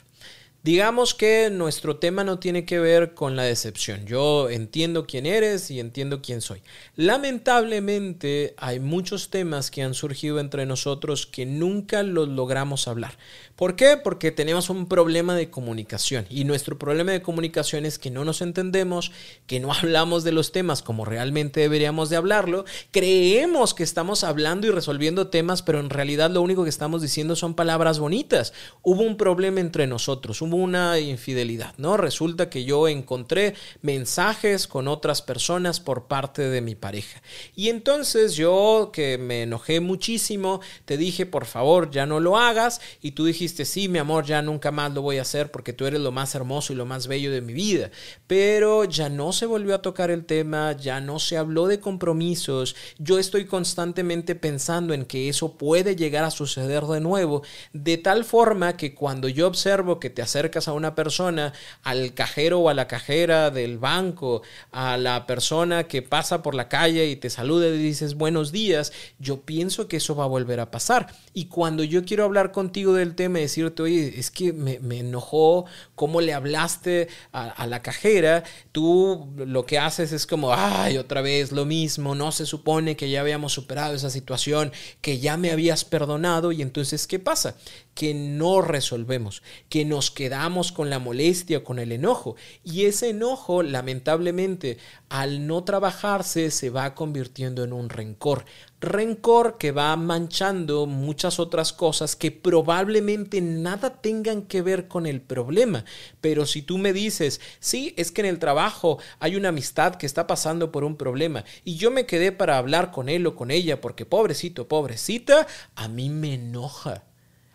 Digamos 0.63 1.15
que 1.15 1.49
nuestro 1.51 1.95
tema 1.95 2.23
no 2.23 2.37
tiene 2.37 2.65
que 2.65 2.77
ver 2.77 3.15
con 3.15 3.35
la 3.35 3.41
decepción. 3.41 4.05
Yo 4.05 4.47
entiendo 4.47 5.07
quién 5.07 5.25
eres 5.25 5.71
y 5.71 5.79
entiendo 5.79 6.21
quién 6.21 6.39
soy. 6.39 6.61
Lamentablemente 6.95 8.53
hay 8.57 8.79
muchos 8.79 9.31
temas 9.31 9.71
que 9.71 9.81
han 9.81 9.95
surgido 9.95 10.39
entre 10.39 10.67
nosotros 10.67 11.25
que 11.25 11.47
nunca 11.47 12.03
los 12.03 12.27
logramos 12.27 12.87
hablar. 12.87 13.17
¿Por 13.55 13.75
qué? 13.75 13.97
Porque 13.97 14.31
tenemos 14.31 14.69
un 14.69 14.87
problema 14.87 15.35
de 15.35 15.49
comunicación 15.49 16.27
y 16.29 16.43
nuestro 16.43 16.77
problema 16.77 17.11
de 17.11 17.23
comunicación 17.23 17.85
es 17.85 17.97
que 17.97 18.11
no 18.11 18.23
nos 18.23 18.41
entendemos, 18.41 19.11
que 19.47 19.59
no 19.59 19.73
hablamos 19.73 20.23
de 20.23 20.31
los 20.31 20.51
temas 20.51 20.83
como 20.83 21.05
realmente 21.05 21.61
deberíamos 21.61 22.11
de 22.11 22.17
hablarlo, 22.17 22.65
creemos 22.91 23.73
que 23.73 23.83
estamos 23.83 24.23
hablando 24.23 24.67
y 24.67 24.71
resolviendo 24.71 25.29
temas, 25.29 25.63
pero 25.63 25.79
en 25.79 25.89
realidad 25.89 26.29
lo 26.29 26.43
único 26.43 26.63
que 26.63 26.69
estamos 26.69 27.01
diciendo 27.01 27.35
son 27.35 27.55
palabras 27.55 27.97
bonitas. 27.97 28.53
Hubo 28.83 29.01
un 29.01 29.17
problema 29.17 29.59
entre 29.59 29.87
nosotros, 29.87 30.41
hubo 30.41 30.50
una 30.57 30.99
infidelidad, 30.99 31.73
¿no? 31.77 31.97
Resulta 31.97 32.49
que 32.49 32.63
yo 32.63 32.87
encontré 32.87 33.55
mensajes 33.81 34.67
con 34.67 34.87
otras 34.87 35.21
personas 35.21 35.79
por 35.79 36.07
parte 36.07 36.43
de 36.43 36.61
mi 36.61 36.75
pareja. 36.75 37.21
Y 37.55 37.69
entonces 37.69 38.35
yo 38.35 38.91
que 38.93 39.17
me 39.17 39.43
enojé 39.43 39.79
muchísimo, 39.79 40.61
te 40.85 40.97
dije, 40.97 41.25
por 41.25 41.45
favor, 41.45 41.91
ya 41.91 42.05
no 42.05 42.19
lo 42.19 42.37
hagas 42.37 42.81
y 43.01 43.11
tú 43.11 43.25
dijiste, 43.25 43.65
sí, 43.65 43.87
mi 43.87 43.99
amor, 43.99 44.25
ya 44.25 44.41
nunca 44.41 44.71
más 44.71 44.93
lo 44.93 45.01
voy 45.01 45.17
a 45.17 45.23
hacer 45.23 45.51
porque 45.51 45.73
tú 45.73 45.85
eres 45.85 46.01
lo 46.01 46.11
más 46.11 46.35
hermoso 46.35 46.73
y 46.73 46.75
lo 46.75 46.85
más 46.85 47.07
bello 47.07 47.31
de 47.31 47.41
mi 47.41 47.53
vida. 47.53 47.91
Pero 48.27 48.83
ya 48.85 49.09
no 49.09 49.33
se 49.33 49.45
volvió 49.45 49.75
a 49.75 49.81
tocar 49.81 50.11
el 50.11 50.25
tema, 50.25 50.73
ya 50.73 50.99
no 51.01 51.19
se 51.19 51.37
habló 51.37 51.67
de 51.67 51.79
compromisos. 51.79 52.75
Yo 52.97 53.19
estoy 53.19 53.45
constantemente 53.45 54.35
pensando 54.35 54.93
en 54.93 55.05
que 55.05 55.29
eso 55.29 55.57
puede 55.57 55.95
llegar 55.95 56.23
a 56.23 56.31
suceder 56.31 56.83
de 56.83 56.99
nuevo, 56.99 57.43
de 57.73 57.97
tal 57.97 58.25
forma 58.25 58.77
que 58.77 58.93
cuando 58.93 59.27
yo 59.27 59.47
observo 59.47 59.99
que 59.99 60.09
te 60.09 60.21
acercas 60.21 60.40
a 60.67 60.73
una 60.73 60.95
persona, 60.95 61.53
al 61.83 62.13
cajero 62.13 62.61
o 62.61 62.69
a 62.69 62.73
la 62.73 62.87
cajera 62.87 63.51
del 63.51 63.77
banco, 63.77 64.41
a 64.71 64.97
la 64.97 65.27
persona 65.27 65.83
que 65.83 66.01
pasa 66.01 66.41
por 66.41 66.55
la 66.55 66.67
calle 66.67 67.07
y 67.07 67.15
te 67.15 67.29
saluda 67.29 67.67
y 67.67 67.77
dices 67.77 68.15
buenos 68.15 68.51
días, 68.51 68.91
yo 69.19 69.41
pienso 69.41 69.87
que 69.87 69.97
eso 69.97 70.15
va 70.15 70.23
a 70.23 70.27
volver 70.27 70.59
a 70.59 70.71
pasar. 70.71 71.13
Y 71.33 71.45
cuando 71.45 71.83
yo 71.83 72.03
quiero 72.05 72.23
hablar 72.23 72.51
contigo 72.51 72.93
del 72.93 73.13
tema, 73.13 73.39
decirte, 73.39 73.83
oye, 73.83 74.19
es 74.19 74.31
que 74.31 74.51
me, 74.51 74.79
enojó 74.97 75.65
cómo 75.95 76.21
le 76.21 76.33
hablaste 76.33 77.07
a, 77.31 77.67
la 77.67 77.81
cajera, 77.81 78.43
tú 78.71 79.29
lo 79.37 79.65
que 79.65 79.77
haces 79.77 80.11
es 80.11 80.25
como, 80.25 80.53
ay, 80.53 80.97
otra 80.97 81.21
vez 81.21 81.51
lo 81.51 81.65
mismo, 81.65 82.15
no 82.15 82.31
se 82.31 82.45
supone 82.45 82.95
que 82.95 83.09
ya 83.09 83.21
habíamos 83.21 83.53
superado 83.53 83.93
esa 83.93 84.09
situación, 84.09 84.71
que 85.01 85.19
ya 85.19 85.37
me 85.37 85.51
habías 85.51 85.85
perdonado 85.85 86.51
y 86.51 86.61
entonces, 86.61 87.05
¿qué 87.05 87.19
pasa? 87.19 87.55
que 87.93 88.13
no 88.13 88.61
resolvemos, 88.61 89.43
que 89.69 89.85
nos 89.85 90.11
quedamos 90.11 90.30
con 90.73 90.89
la 90.89 90.99
molestia, 90.99 91.63
con 91.63 91.79
el 91.79 91.91
enojo. 91.91 92.35
Y 92.63 92.85
ese 92.85 93.09
enojo, 93.09 93.63
lamentablemente, 93.63 94.77
al 95.09 95.45
no 95.45 95.63
trabajarse, 95.63 96.51
se 96.51 96.69
va 96.69 96.95
convirtiendo 96.95 97.63
en 97.63 97.73
un 97.73 97.89
rencor. 97.89 98.45
Rencor 98.79 99.57
que 99.57 99.71
va 99.71 99.95
manchando 99.97 100.85
muchas 100.85 101.39
otras 101.39 101.73
cosas 101.73 102.15
que 102.15 102.31
probablemente 102.31 103.41
nada 103.41 104.01
tengan 104.01 104.43
que 104.43 104.61
ver 104.61 104.87
con 104.87 105.05
el 105.05 105.21
problema. 105.21 105.83
Pero 106.21 106.45
si 106.45 106.61
tú 106.61 106.77
me 106.77 106.93
dices, 106.93 107.41
sí, 107.59 107.93
es 107.97 108.11
que 108.11 108.21
en 108.21 108.27
el 108.27 108.39
trabajo 108.39 108.99
hay 109.19 109.35
una 109.35 109.49
amistad 109.49 109.95
que 109.95 110.05
está 110.05 110.27
pasando 110.27 110.71
por 110.71 110.83
un 110.83 110.95
problema 110.95 111.43
y 111.65 111.75
yo 111.75 111.91
me 111.91 112.05
quedé 112.05 112.31
para 112.31 112.57
hablar 112.57 112.91
con 112.91 113.09
él 113.09 113.27
o 113.27 113.35
con 113.35 113.51
ella 113.51 113.81
porque 113.81 114.05
pobrecito, 114.05 114.67
pobrecita, 114.67 115.45
a 115.75 115.87
mí 115.87 116.09
me 116.09 116.35
enoja 116.35 117.03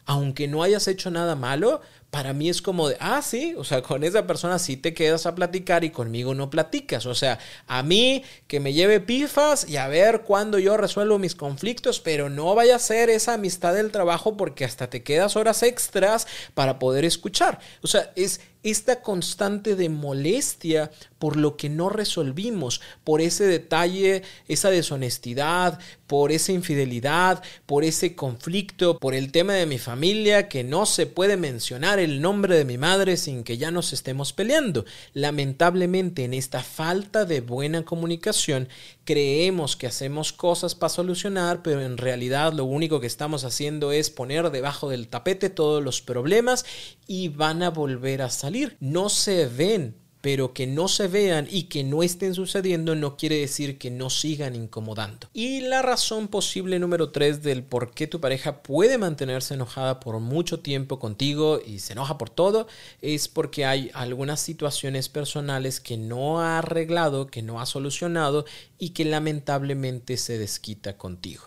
aunque 0.07 0.47
no 0.47 0.63
hayas 0.63 0.87
hecho 0.89 1.11
nada 1.11 1.35
malo, 1.35 1.83
para 2.17 2.33
mí 2.33 2.49
es 2.49 2.63
como 2.63 2.89
de, 2.89 2.97
ah, 2.99 3.21
sí, 3.21 3.55
o 3.59 3.63
sea, 3.63 3.83
con 3.83 4.03
esa 4.03 4.27
persona 4.27 4.59
sí 4.59 4.79
te 4.79 4.95
quedas 4.95 5.27
a 5.27 5.35
platicar 5.35 5.85
y 5.85 5.91
conmigo 5.91 6.35
no 6.35 6.49
platicas. 6.49 7.05
O 7.05 7.15
sea, 7.15 7.39
a 7.67 7.83
mí 7.83 8.25
que 8.47 8.59
me 8.59 8.73
lleve 8.73 9.01
pifas 9.01 9.69
y 9.69 9.77
a 9.77 9.87
ver 9.87 10.23
cuándo 10.23 10.59
yo 10.59 10.79
resuelvo 10.79 11.19
mis 11.19 11.35
conflictos, 11.35 12.01
pero 12.01 12.31
no 12.31 12.55
vaya 12.55 12.77
a 12.77 12.79
ser 12.79 13.11
esa 13.11 13.35
amistad 13.35 13.75
del 13.75 13.93
trabajo 13.93 14.35
porque 14.35 14.65
hasta 14.65 14.89
te 14.89 15.03
quedas 15.03 15.37
horas 15.37 15.63
extras 15.63 16.27
para 16.55 16.79
poder 16.79 17.05
escuchar. 17.05 17.59
O 17.83 17.87
sea, 17.87 18.11
es 18.17 18.41
esta 18.67 19.01
constante 19.01 19.77
de 19.77 19.89
molestia 19.89 20.91
por 21.21 21.37
lo 21.37 21.57
que 21.57 21.69
no 21.69 21.89
resolvimos, 21.89 22.81
por 23.05 23.21
ese 23.21 23.45
detalle, 23.45 24.23
esa 24.49 24.71
deshonestidad, 24.71 25.79
por 26.09 26.33
esa 26.33 26.53
infidelidad, 26.53 27.43
por 27.65 27.85
ese 27.85 28.15
conflicto, 28.15 28.99
por 28.99 29.15
el 29.15 29.33
tema 29.33 29.55
de 29.55 29.67
mi 29.67 29.79
familia 29.79 30.49
que 30.49 30.65
no 30.65 30.85
se 30.85 31.07
puede 31.07 31.37
mencionar 31.37 31.99
el 31.99 32.21
nombre 32.21 32.57
de 32.57 32.65
mi 32.65 32.77
madre 32.77 33.17
sin 33.17 33.45
que 33.45 33.57
ya 33.57 33.71
nos 33.71 33.93
estemos 33.93 34.33
peleando. 34.33 34.85
Lamentablemente 35.15 36.25
en 36.25 36.35
esta 36.35 36.63
falta 36.63 37.25
de 37.25 37.41
buena 37.41 37.85
comunicación 37.85 38.69
creemos 39.05 39.77
que 39.77 39.87
hacemos 39.87 40.33
cosas 40.33 40.75
para 40.75 40.91
solucionar, 40.91 41.63
pero 41.63 41.81
en 41.81 41.97
realidad 41.97 42.53
lo 42.53 42.65
único 42.65 43.01
que 43.01 43.07
estamos 43.07 43.45
haciendo 43.45 43.93
es 43.93 44.11
poner 44.11 44.51
debajo 44.51 44.91
del 44.91 45.07
tapete 45.07 45.51
todos 45.51 45.83
los 45.83 46.03
problemas 46.03 46.67
y 47.07 47.29
van 47.29 47.63
a 47.63 47.71
volver 47.71 48.23
a 48.23 48.31
salir. 48.31 48.77
No 48.81 49.09
se 49.09 49.47
ven 49.47 49.95
pero 50.27 50.53
que 50.53 50.67
no 50.67 50.89
se 50.89 51.07
vean 51.07 51.47
y 51.49 51.65
que 51.65 51.85
no 51.85 52.03
estén 52.03 52.35
sucediendo 52.35 52.97
no 52.97 53.17
quiere 53.17 53.39
decir 53.39 53.79
que 53.79 53.93
no 53.93 54.11
sigan 54.11 54.57
incomodando. 54.57 55.29
Y 55.33 55.61
la 55.61 55.83
razón 55.83 56.27
posible 56.27 56.81
número 56.81 57.11
3 57.11 57.45
del 57.45 57.63
por 57.63 57.93
qué 57.93 58.09
tu 58.09 58.21
pareja 58.21 58.65
puede 58.65 58.99
mantenerse 58.99 59.55
enojada 59.55 60.01
por 60.01 60.19
mucho 60.19 60.59
tiempo 60.59 60.99
contigo 60.99 61.61
y 61.65 61.79
se 61.79 61.93
enoja 61.93 62.19
por 62.19 62.29
todo 62.29 62.67
es 63.03 63.29
porque 63.29 63.67
hay 63.67 63.93
algunas 63.95 64.41
situaciones 64.41 65.09
personales 65.09 65.79
que 65.79 65.97
no 65.97 66.41
ha 66.41 66.59
arreglado, 66.59 67.29
que 67.29 67.43
no 67.43 67.61
ha 67.61 67.67
solucionado 67.67 68.47
y 68.81 68.89
que 68.91 69.05
lamentablemente 69.05 70.17
se 70.17 70.39
desquita 70.39 70.99
contigo. 70.99 71.45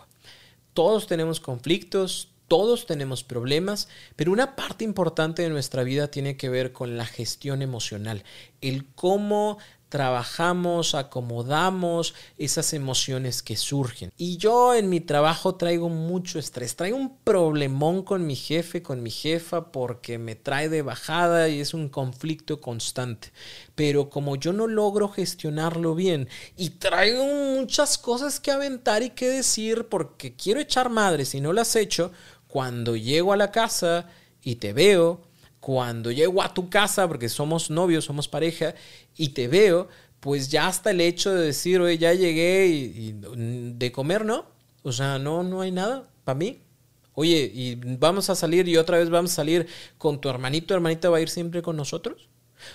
Todos 0.72 1.06
tenemos 1.06 1.38
conflictos, 1.38 2.28
todos 2.50 2.84
tenemos 2.84 3.22
problemas, 3.22 3.86
pero 4.16 4.32
una 4.32 4.56
parte 4.56 4.82
importante 4.82 5.42
de 5.42 5.50
nuestra 5.50 5.84
vida 5.84 6.10
tiene 6.10 6.36
que 6.36 6.48
ver 6.48 6.72
con 6.72 6.96
la 6.96 7.06
gestión 7.06 7.62
emocional, 7.62 8.24
el 8.60 8.86
cómo 8.96 9.58
trabajamos, 9.88 10.94
acomodamos 10.94 12.14
esas 12.38 12.72
emociones 12.72 13.42
que 13.42 13.56
surgen. 13.56 14.12
Y 14.16 14.36
yo 14.36 14.74
en 14.74 14.88
mi 14.88 15.00
trabajo 15.00 15.56
traigo 15.56 15.88
mucho 15.88 16.38
estrés, 16.38 16.76
traigo 16.76 16.96
un 16.96 17.18
problemón 17.18 18.02
con 18.02 18.26
mi 18.26 18.36
jefe, 18.36 18.82
con 18.82 19.02
mi 19.02 19.10
jefa, 19.10 19.72
porque 19.72 20.18
me 20.18 20.36
trae 20.36 20.68
de 20.68 20.82
bajada 20.82 21.48
y 21.48 21.60
es 21.60 21.74
un 21.74 21.88
conflicto 21.88 22.60
constante. 22.60 23.32
Pero 23.74 24.10
como 24.10 24.36
yo 24.36 24.52
no 24.52 24.68
logro 24.68 25.08
gestionarlo 25.08 25.94
bien 25.94 26.28
y 26.56 26.70
traigo 26.70 27.24
muchas 27.24 27.98
cosas 27.98 28.38
que 28.40 28.52
aventar 28.52 29.02
y 29.02 29.10
que 29.10 29.28
decir 29.28 29.86
porque 29.88 30.34
quiero 30.34 30.60
echar 30.60 30.88
madres 30.88 31.34
y 31.34 31.40
no 31.40 31.52
las 31.52 31.74
echo, 31.74 32.12
cuando 32.50 32.96
llego 32.96 33.32
a 33.32 33.36
la 33.36 33.50
casa 33.50 34.08
y 34.42 34.56
te 34.56 34.72
veo, 34.72 35.20
cuando 35.60 36.10
llego 36.10 36.42
a 36.42 36.52
tu 36.52 36.68
casa, 36.68 37.06
porque 37.06 37.28
somos 37.28 37.70
novios, 37.70 38.04
somos 38.04 38.28
pareja, 38.28 38.74
y 39.16 39.30
te 39.30 39.46
veo, 39.46 39.88
pues 40.18 40.50
ya 40.50 40.66
hasta 40.66 40.90
el 40.90 41.00
hecho 41.00 41.32
de 41.32 41.46
decir, 41.46 41.80
oye, 41.80 41.98
ya 41.98 42.12
llegué 42.12 42.66
y, 42.66 43.14
de 43.14 43.92
comer, 43.92 44.24
¿no? 44.24 44.46
O 44.82 44.92
sea, 44.92 45.18
no, 45.18 45.42
no 45.42 45.60
hay 45.60 45.70
nada 45.70 46.08
para 46.24 46.38
mí. 46.38 46.62
Oye, 47.14 47.50
y 47.54 47.74
vamos 47.74 48.30
a 48.30 48.34
salir 48.34 48.66
y 48.68 48.76
otra 48.76 48.98
vez 48.98 49.10
vamos 49.10 49.32
a 49.32 49.36
salir 49.36 49.66
con 49.98 50.20
tu 50.20 50.28
hermanito, 50.28 50.74
hermanita 50.74 51.10
va 51.10 51.18
a 51.18 51.20
ir 51.20 51.28
siempre 51.28 51.62
con 51.62 51.76
nosotros. 51.76 52.29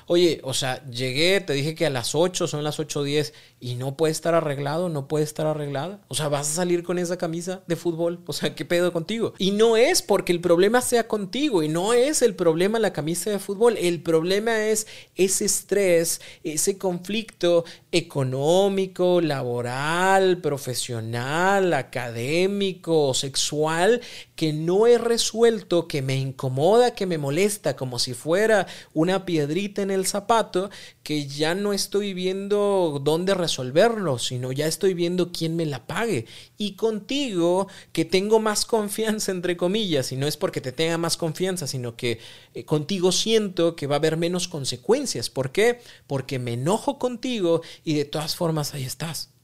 Oye, 0.07 0.39
o 0.43 0.53
sea, 0.53 0.85
llegué, 0.89 1.41
te 1.41 1.53
dije 1.53 1.75
que 1.75 1.85
a 1.85 1.89
las 1.89 2.15
8 2.15 2.47
son 2.47 2.63
las 2.63 2.79
8.10 2.79 3.33
y 3.59 3.75
no 3.75 3.97
puede 3.97 4.11
estar 4.11 4.35
arreglado, 4.35 4.89
no 4.89 5.07
puede 5.07 5.23
estar 5.23 5.47
arreglada. 5.47 6.01
O 6.07 6.15
sea, 6.15 6.27
vas 6.27 6.49
a 6.49 6.53
salir 6.53 6.83
con 6.83 6.99
esa 6.99 7.17
camisa 7.17 7.63
de 7.67 7.75
fútbol. 7.75 8.19
O 8.27 8.33
sea, 8.33 8.55
¿qué 8.55 8.65
pedo 8.65 8.93
contigo? 8.93 9.33
Y 9.37 9.51
no 9.51 9.77
es 9.77 10.01
porque 10.01 10.31
el 10.31 10.41
problema 10.41 10.81
sea 10.81 11.07
contigo 11.07 11.63
y 11.63 11.69
no 11.69 11.93
es 11.93 12.21
el 12.21 12.35
problema 12.35 12.79
la 12.79 12.93
camisa 12.93 13.29
de 13.29 13.39
fútbol. 13.39 13.77
El 13.77 14.01
problema 14.01 14.67
es 14.67 14.87
ese 15.15 15.45
estrés, 15.45 16.21
ese 16.43 16.77
conflicto 16.77 17.65
económico, 17.91 19.21
laboral, 19.21 20.39
profesional, 20.39 21.73
académico, 21.73 23.13
sexual, 23.13 24.01
que 24.35 24.53
no 24.53 24.87
he 24.87 24.97
resuelto, 24.97 25.87
que 25.87 26.01
me 26.01 26.17
incomoda, 26.17 26.93
que 26.93 27.05
me 27.05 27.17
molesta, 27.17 27.75
como 27.75 27.99
si 27.99 28.13
fuera 28.13 28.67
una 28.93 29.25
piedrita 29.25 29.74
en 29.81 29.91
el 29.91 30.05
zapato, 30.05 30.69
que 31.03 31.27
ya 31.27 31.55
no 31.55 31.73
estoy 31.73 32.13
viendo 32.13 33.01
dónde 33.03 33.33
resolverlo, 33.33 34.19
sino 34.19 34.51
ya 34.51 34.67
estoy 34.67 34.93
viendo 34.93 35.31
quién 35.31 35.55
me 35.55 35.65
la 35.65 35.85
pague. 35.85 36.25
Y 36.57 36.73
contigo, 36.73 37.67
que 37.91 38.05
tengo 38.05 38.39
más 38.39 38.65
confianza, 38.65 39.31
entre 39.31 39.57
comillas, 39.57 40.11
y 40.11 40.15
no 40.15 40.27
es 40.27 40.37
porque 40.37 40.61
te 40.61 40.71
tenga 40.71 40.97
más 40.97 41.17
confianza, 41.17 41.67
sino 41.67 41.95
que 41.95 42.19
eh, 42.53 42.65
contigo 42.65 43.11
siento 43.11 43.75
que 43.75 43.87
va 43.87 43.95
a 43.95 43.99
haber 43.99 44.17
menos 44.17 44.47
consecuencias. 44.47 45.29
¿Por 45.29 45.51
qué? 45.51 45.81
Porque 46.07 46.39
me 46.39 46.53
enojo 46.53 46.99
contigo 46.99 47.61
y 47.83 47.95
de 47.95 48.05
todas 48.05 48.35
formas 48.35 48.73
ahí 48.73 48.83
estás. 48.83 49.34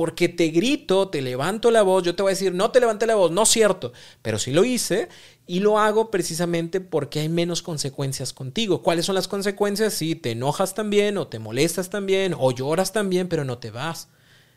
Porque 0.00 0.30
te 0.30 0.48
grito, 0.48 1.10
te 1.10 1.20
levanto 1.20 1.70
la 1.70 1.82
voz, 1.82 2.02
yo 2.02 2.14
te 2.14 2.22
voy 2.22 2.30
a 2.30 2.32
decir, 2.32 2.54
no 2.54 2.70
te 2.70 2.80
levanté 2.80 3.06
la 3.06 3.16
voz, 3.16 3.32
no 3.32 3.42
es 3.42 3.50
cierto, 3.50 3.92
pero 4.22 4.38
sí 4.38 4.50
lo 4.50 4.64
hice 4.64 5.10
y 5.46 5.60
lo 5.60 5.78
hago 5.78 6.10
precisamente 6.10 6.80
porque 6.80 7.20
hay 7.20 7.28
menos 7.28 7.60
consecuencias 7.60 8.32
contigo. 8.32 8.82
¿Cuáles 8.82 9.04
son 9.04 9.14
las 9.14 9.28
consecuencias? 9.28 9.92
Si 9.92 10.14
te 10.14 10.30
enojas 10.30 10.72
también 10.72 11.18
o 11.18 11.26
te 11.26 11.38
molestas 11.38 11.90
también 11.90 12.34
o 12.34 12.50
lloras 12.50 12.94
también, 12.94 13.28
pero 13.28 13.44
no 13.44 13.58
te 13.58 13.70
vas. 13.70 14.08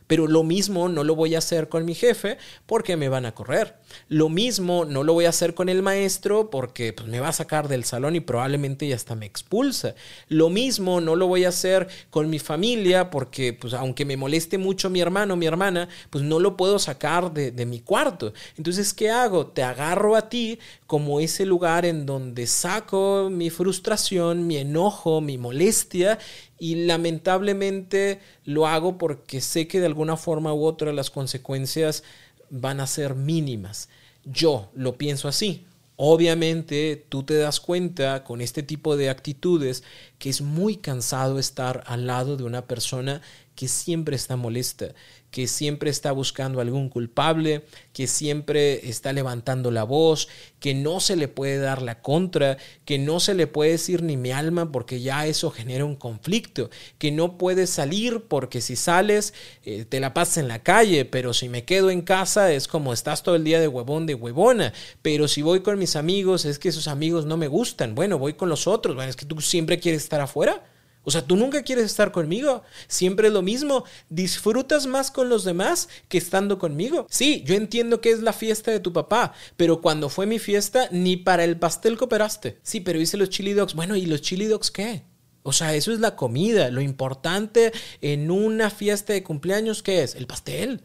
Pero 0.07 0.27
lo 0.27 0.43
mismo 0.43 0.89
no 0.89 1.03
lo 1.03 1.15
voy 1.15 1.35
a 1.35 1.39
hacer 1.39 1.69
con 1.69 1.85
mi 1.85 1.95
jefe 1.95 2.37
porque 2.65 2.97
me 2.97 3.09
van 3.09 3.25
a 3.25 3.35
correr. 3.35 3.75
Lo 4.07 4.29
mismo 4.29 4.85
no 4.85 5.03
lo 5.03 5.13
voy 5.13 5.25
a 5.25 5.29
hacer 5.29 5.53
con 5.53 5.69
el 5.69 5.81
maestro 5.81 6.49
porque 6.49 6.93
pues, 6.93 7.07
me 7.07 7.19
va 7.19 7.29
a 7.29 7.33
sacar 7.33 7.67
del 7.67 7.83
salón 7.83 8.15
y 8.15 8.19
probablemente 8.19 8.87
ya 8.87 8.95
hasta 8.95 9.15
me 9.15 9.25
expulsa. 9.25 9.95
Lo 10.27 10.49
mismo 10.49 11.01
no 11.01 11.15
lo 11.15 11.27
voy 11.27 11.45
a 11.45 11.49
hacer 11.49 11.87
con 12.09 12.29
mi 12.29 12.39
familia 12.39 13.09
porque 13.09 13.53
pues, 13.53 13.73
aunque 13.73 14.05
me 14.05 14.17
moleste 14.17 14.57
mucho 14.57 14.89
mi 14.89 15.01
hermano 15.01 15.33
mi 15.35 15.45
hermana, 15.45 15.87
pues 16.09 16.23
no 16.23 16.39
lo 16.39 16.57
puedo 16.57 16.79
sacar 16.79 17.33
de, 17.33 17.51
de 17.51 17.65
mi 17.65 17.79
cuarto. 17.79 18.33
Entonces, 18.57 18.93
¿qué 18.93 19.09
hago? 19.09 19.47
Te 19.47 19.63
agarro 19.63 20.15
a 20.15 20.29
ti 20.29 20.59
como 20.87 21.19
ese 21.19 21.45
lugar 21.45 21.85
en 21.85 22.05
donde 22.05 22.47
saco 22.47 23.29
mi 23.31 23.49
frustración, 23.49 24.47
mi 24.47 24.57
enojo, 24.57 25.21
mi 25.21 25.37
molestia 25.37 26.19
y 26.59 26.85
lamentablemente 26.85 28.19
lo 28.45 28.67
hago 28.67 28.97
porque 28.97 29.41
sé 29.41 29.67
que 29.67 29.79
de 29.79 29.87
alguna 29.87 30.17
forma 30.17 30.53
u 30.53 30.63
otra 30.65 30.93
las 30.93 31.09
consecuencias 31.09 32.03
van 32.49 32.79
a 32.79 32.87
ser 32.87 33.15
mínimas. 33.15 33.89
Yo 34.23 34.69
lo 34.73 34.97
pienso 34.97 35.27
así. 35.27 35.65
Obviamente 35.95 37.05
tú 37.09 37.23
te 37.23 37.35
das 37.35 37.59
cuenta 37.59 38.23
con 38.23 38.41
este 38.41 38.63
tipo 38.63 38.97
de 38.97 39.09
actitudes 39.09 39.83
que 40.17 40.29
es 40.29 40.41
muy 40.41 40.77
cansado 40.77 41.37
estar 41.37 41.83
al 41.85 42.07
lado 42.07 42.35
de 42.35 42.43
una 42.43 42.65
persona 42.65 43.21
que 43.55 43.67
siempre 43.67 44.15
está 44.15 44.35
molesta, 44.35 44.95
que 45.33 45.47
siempre 45.47 45.89
está 45.89 46.11
buscando 46.11 46.61
algún 46.61 46.89
culpable, 46.89 47.65
que 47.91 48.05
siempre 48.05 48.87
está 48.87 49.13
levantando 49.13 49.71
la 49.71 49.83
voz, 49.83 50.27
que 50.59 50.75
no 50.75 50.99
se 50.99 51.15
le 51.15 51.27
puede 51.27 51.57
dar 51.57 51.81
la 51.81 52.03
contra, 52.03 52.57
que 52.85 52.99
no 52.99 53.19
se 53.19 53.33
le 53.33 53.47
puede 53.47 53.71
decir 53.71 54.03
ni 54.03 54.15
mi 54.15 54.29
alma 54.29 54.71
porque 54.71 55.01
ya 55.01 55.25
eso 55.25 55.49
genera 55.49 55.85
un 55.85 55.95
conflicto, 55.95 56.69
que 56.99 57.11
no 57.11 57.39
puedes 57.39 57.71
salir 57.71 58.25
porque 58.27 58.61
si 58.61 58.75
sales 58.75 59.33
eh, 59.65 59.85
te 59.89 59.99
la 59.99 60.13
pasas 60.13 60.37
en 60.37 60.47
la 60.47 60.61
calle, 60.61 61.03
pero 61.03 61.33
si 61.33 61.49
me 61.49 61.65
quedo 61.65 61.89
en 61.89 62.03
casa 62.03 62.51
es 62.51 62.67
como 62.67 62.93
estás 62.93 63.23
todo 63.23 63.33
el 63.33 63.43
día 63.43 63.59
de 63.59 63.67
huevón 63.67 64.05
de 64.05 64.13
huevona, 64.13 64.71
pero 65.01 65.27
si 65.27 65.41
voy 65.41 65.61
con 65.61 65.79
mis 65.79 65.95
amigos 65.95 66.45
es 66.45 66.59
que 66.59 66.69
esos 66.69 66.87
amigos 66.87 67.25
no 67.25 67.37
me 67.37 67.47
gustan, 67.47 67.95
bueno, 67.95 68.19
voy 68.19 68.33
con 68.33 68.49
los 68.49 68.67
otros, 68.67 68.95
bueno, 68.95 69.09
es 69.09 69.15
que 69.15 69.25
tú 69.25 69.41
siempre 69.41 69.79
quieres 69.79 70.03
estar 70.03 70.21
afuera. 70.21 70.63
O 71.03 71.11
sea, 71.11 71.25
tú 71.25 71.35
nunca 71.35 71.63
quieres 71.63 71.85
estar 71.85 72.11
conmigo. 72.11 72.63
Siempre 72.87 73.27
es 73.27 73.33
lo 73.33 73.41
mismo. 73.41 73.83
Disfrutas 74.09 74.87
más 74.87 75.11
con 75.11 75.29
los 75.29 75.43
demás 75.43 75.89
que 76.07 76.17
estando 76.17 76.57
conmigo. 76.57 77.07
Sí, 77.09 77.43
yo 77.45 77.55
entiendo 77.55 78.01
que 78.01 78.11
es 78.11 78.21
la 78.21 78.33
fiesta 78.33 78.71
de 78.71 78.79
tu 78.79 78.93
papá, 78.93 79.33
pero 79.57 79.81
cuando 79.81 80.09
fue 80.09 80.25
mi 80.25 80.39
fiesta, 80.39 80.87
ni 80.91 81.17
para 81.17 81.43
el 81.43 81.57
pastel 81.57 81.97
cooperaste. 81.97 82.59
Sí, 82.63 82.79
pero 82.79 83.01
hice 83.01 83.17
los 83.17 83.29
chili 83.29 83.53
dogs. 83.53 83.73
Bueno, 83.73 83.95
¿y 83.95 84.05
los 84.05 84.21
chili 84.21 84.45
dogs 84.45 84.71
qué? 84.71 85.03
O 85.43 85.51
sea, 85.51 85.75
eso 85.75 85.91
es 85.91 85.99
la 85.99 86.15
comida. 86.15 86.71
Lo 86.71 86.81
importante 86.81 87.73
en 88.01 88.31
una 88.31 88.69
fiesta 88.69 89.11
de 89.11 89.23
cumpleaños, 89.23 89.83
¿qué 89.83 90.03
es? 90.03 90.15
El 90.15 90.27
pastel 90.27 90.81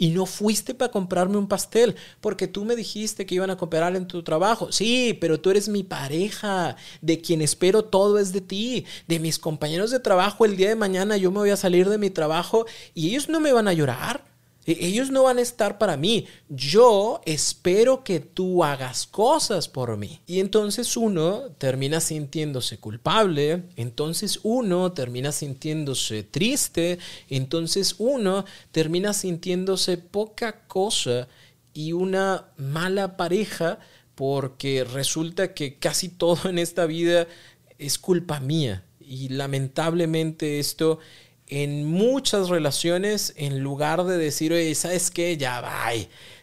y 0.00 0.08
no 0.08 0.24
fuiste 0.24 0.74
para 0.74 0.90
comprarme 0.90 1.36
un 1.36 1.46
pastel 1.46 1.94
porque 2.22 2.48
tú 2.48 2.64
me 2.64 2.74
dijiste 2.74 3.26
que 3.26 3.34
iban 3.34 3.50
a 3.50 3.58
cooperar 3.58 3.94
en 3.96 4.06
tu 4.06 4.22
trabajo. 4.22 4.72
Sí, 4.72 5.16
pero 5.20 5.38
tú 5.38 5.50
eres 5.50 5.68
mi 5.68 5.82
pareja, 5.82 6.76
de 7.02 7.20
quien 7.20 7.42
espero 7.42 7.84
todo 7.84 8.18
es 8.18 8.32
de 8.32 8.40
ti, 8.40 8.86
de 9.06 9.18
mis 9.20 9.38
compañeros 9.38 9.90
de 9.90 10.00
trabajo. 10.00 10.46
El 10.46 10.56
día 10.56 10.70
de 10.70 10.74
mañana 10.74 11.18
yo 11.18 11.30
me 11.30 11.40
voy 11.40 11.50
a 11.50 11.56
salir 11.56 11.90
de 11.90 11.98
mi 11.98 12.08
trabajo 12.08 12.64
y 12.94 13.10
ellos 13.10 13.28
no 13.28 13.40
me 13.40 13.52
van 13.52 13.68
a 13.68 13.74
llorar. 13.74 14.29
E-, 14.70 14.86
ellos 14.86 15.10
no 15.10 15.24
van 15.24 15.38
a 15.38 15.42
estar 15.42 15.78
para 15.78 15.96
mí. 15.96 16.26
Yo 16.48 17.20
espero 17.24 18.04
que 18.04 18.20
tú 18.20 18.62
hagas 18.62 19.06
cosas 19.06 19.68
por 19.68 19.96
mí. 19.96 20.20
Y 20.26 20.40
entonces 20.40 20.96
uno 20.96 21.50
termina 21.58 22.00
sintiéndose 22.00 22.78
culpable, 22.78 23.64
entonces 23.76 24.40
uno 24.44 24.92
termina 24.92 25.32
sintiéndose 25.32 26.22
triste, 26.22 26.98
entonces 27.28 27.96
uno 27.98 28.44
termina 28.70 29.12
sintiéndose 29.12 29.98
poca 29.98 30.66
cosa 30.68 31.28
y 31.74 31.92
una 31.92 32.46
mala 32.56 33.16
pareja 33.16 33.78
porque 34.14 34.84
resulta 34.84 35.54
que 35.54 35.78
casi 35.78 36.08
todo 36.08 36.48
en 36.48 36.58
esta 36.58 36.86
vida 36.86 37.26
es 37.78 37.98
culpa 37.98 38.38
mía. 38.38 38.84
Y 39.00 39.30
lamentablemente 39.30 40.60
esto 40.60 41.00
en 41.50 41.84
muchas 41.84 42.48
relaciones, 42.48 43.34
en 43.36 43.58
lugar 43.58 44.04
de 44.04 44.16
decir, 44.16 44.52
oye, 44.52 44.72
¿sabes 44.76 45.10
qué? 45.10 45.36
Ya 45.36 45.60
va. 45.60 45.90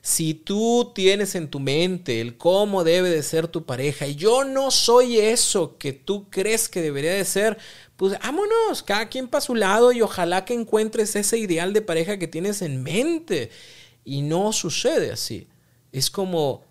Si 0.01 0.33
tú 0.33 0.91
tienes 0.93 1.33
en 1.35 1.47
tu 1.47 1.61
mente 1.61 2.19
el 2.19 2.37
cómo 2.37 2.83
debe 2.83 3.09
de 3.09 3.23
ser 3.23 3.47
tu 3.47 3.65
pareja 3.65 4.05
y 4.05 4.15
yo 4.15 4.43
no 4.43 4.69
soy 4.69 5.17
eso 5.19 5.77
que 5.77 5.93
tú 5.93 6.29
crees 6.29 6.67
que 6.67 6.81
debería 6.81 7.13
de 7.13 7.23
ser, 7.23 7.57
pues 7.95 8.19
vámonos, 8.19 8.83
cada 8.83 9.07
quien 9.07 9.29
para 9.29 9.39
su 9.39 9.55
lado 9.55 9.93
y 9.93 10.01
ojalá 10.01 10.43
que 10.43 10.53
encuentres 10.53 11.15
ese 11.15 11.37
ideal 11.37 11.71
de 11.71 11.81
pareja 11.81 12.19
que 12.19 12.27
tienes 12.27 12.61
en 12.61 12.83
mente. 12.83 13.49
Y 14.03 14.23
no 14.23 14.51
sucede 14.51 15.11
así. 15.11 15.47
Es 15.93 16.11
como, 16.11 16.65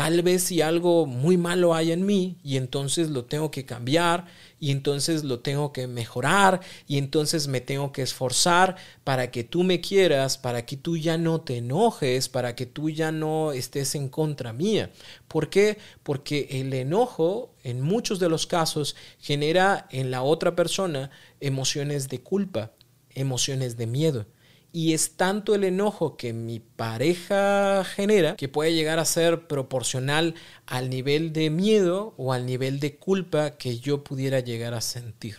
tal 0.00 0.22
vez 0.22 0.44
si 0.44 0.62
algo 0.62 1.04
muy 1.04 1.36
malo 1.36 1.74
hay 1.74 1.92
en 1.92 2.06
mí 2.06 2.38
y 2.42 2.56
entonces 2.56 3.10
lo 3.10 3.26
tengo 3.26 3.50
que 3.50 3.66
cambiar 3.66 4.24
y 4.58 4.70
entonces 4.70 5.24
lo 5.24 5.40
tengo 5.40 5.74
que 5.74 5.86
mejorar 5.88 6.60
y 6.86 6.96
entonces 6.96 7.48
me 7.48 7.60
tengo 7.60 7.92
que 7.92 8.00
esforzar 8.00 8.76
para 9.04 9.30
que 9.30 9.44
tú 9.44 9.62
me 9.62 9.82
quieras, 9.82 10.38
para 10.38 10.64
que 10.64 10.78
tú 10.78 10.96
ya 10.96 11.18
no 11.18 11.42
te 11.42 11.58
enojes, 11.58 12.30
para 12.30 12.56
que 12.56 12.64
tú 12.64 12.88
ya 12.88 13.12
no 13.12 13.52
estés 13.52 13.94
en 13.94 14.08
contra 14.08 14.54
mía. 14.54 14.90
¿Por 15.28 15.50
qué? 15.50 15.76
Porque 16.02 16.48
el 16.50 16.72
enojo 16.72 17.54
en 17.62 17.82
muchos 17.82 18.18
de 18.20 18.30
los 18.30 18.46
casos 18.46 18.96
genera 19.18 19.86
en 19.90 20.10
la 20.10 20.22
otra 20.22 20.56
persona 20.56 21.10
emociones 21.40 22.08
de 22.08 22.22
culpa, 22.22 22.72
emociones 23.10 23.76
de 23.76 23.86
miedo. 23.86 24.24
Y 24.72 24.92
es 24.94 25.16
tanto 25.16 25.54
el 25.54 25.64
enojo 25.64 26.16
que 26.16 26.32
mi 26.32 26.60
pareja 26.60 27.84
genera 27.84 28.36
que 28.36 28.48
puede 28.48 28.74
llegar 28.74 28.98
a 28.98 29.04
ser 29.04 29.48
proporcional 29.48 30.34
al 30.66 30.90
nivel 30.90 31.32
de 31.32 31.50
miedo 31.50 32.14
o 32.16 32.32
al 32.32 32.46
nivel 32.46 32.78
de 32.78 32.96
culpa 32.96 33.52
que 33.52 33.78
yo 33.78 34.04
pudiera 34.04 34.40
llegar 34.40 34.74
a 34.74 34.80
sentir. 34.80 35.36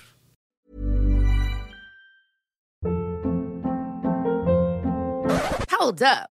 Hold 5.79 6.03
up. 6.03 6.30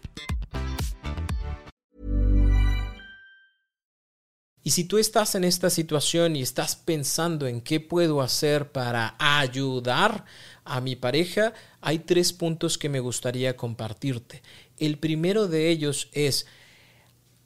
Y 4.63 4.71
si 4.71 4.83
tú 4.83 4.97
estás 4.97 5.33
en 5.35 5.43
esta 5.43 5.69
situación 5.69 6.35
y 6.35 6.41
estás 6.41 6.75
pensando 6.75 7.47
en 7.47 7.61
qué 7.61 7.79
puedo 7.79 8.21
hacer 8.21 8.71
para 8.71 9.15
ayudar 9.17 10.25
a 10.63 10.81
mi 10.81 10.95
pareja, 10.95 11.53
hay 11.81 11.99
tres 11.99 12.31
puntos 12.31 12.77
que 12.77 12.89
me 12.89 12.99
gustaría 12.99 13.57
compartirte. 13.57 14.43
El 14.77 14.99
primero 14.99 15.47
de 15.47 15.69
ellos 15.69 16.09
es 16.11 16.45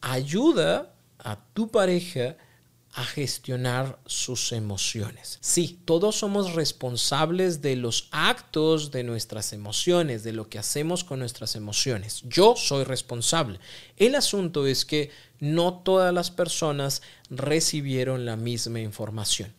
ayuda 0.01 0.93
a 1.19 1.39
tu 1.54 1.69
pareja 1.69 2.36
a 2.95 3.04
gestionar 3.04 3.99
sus 4.06 4.54
emociones. 4.54 5.38
Sí, 5.41 5.82
todos 5.84 6.15
somos 6.15 6.54
responsables 6.54 7.62
de 7.62 7.75
los 7.75 8.08
actos 8.12 8.89
de 8.91 9.04
nuestras 9.04 9.51
emociones, 9.51 10.23
de 10.23 10.32
lo 10.32 10.47
que 10.47 10.60
hacemos 10.60 11.04
con 11.04 11.19
nuestras 11.19 11.58
emociones. 11.58 12.21
Yo 12.23 12.56
soy 12.56 12.86
responsable. 12.86 13.60
El 13.97 14.15
asunto 14.15 14.65
es 14.65 14.86
que 14.86 15.12
no 15.39 15.76
todas 15.80 16.13
las 16.13 16.32
personas 16.32 17.02
recibieron 17.30 18.26
la 18.26 18.36
misma 18.36 18.80
información. 18.80 19.54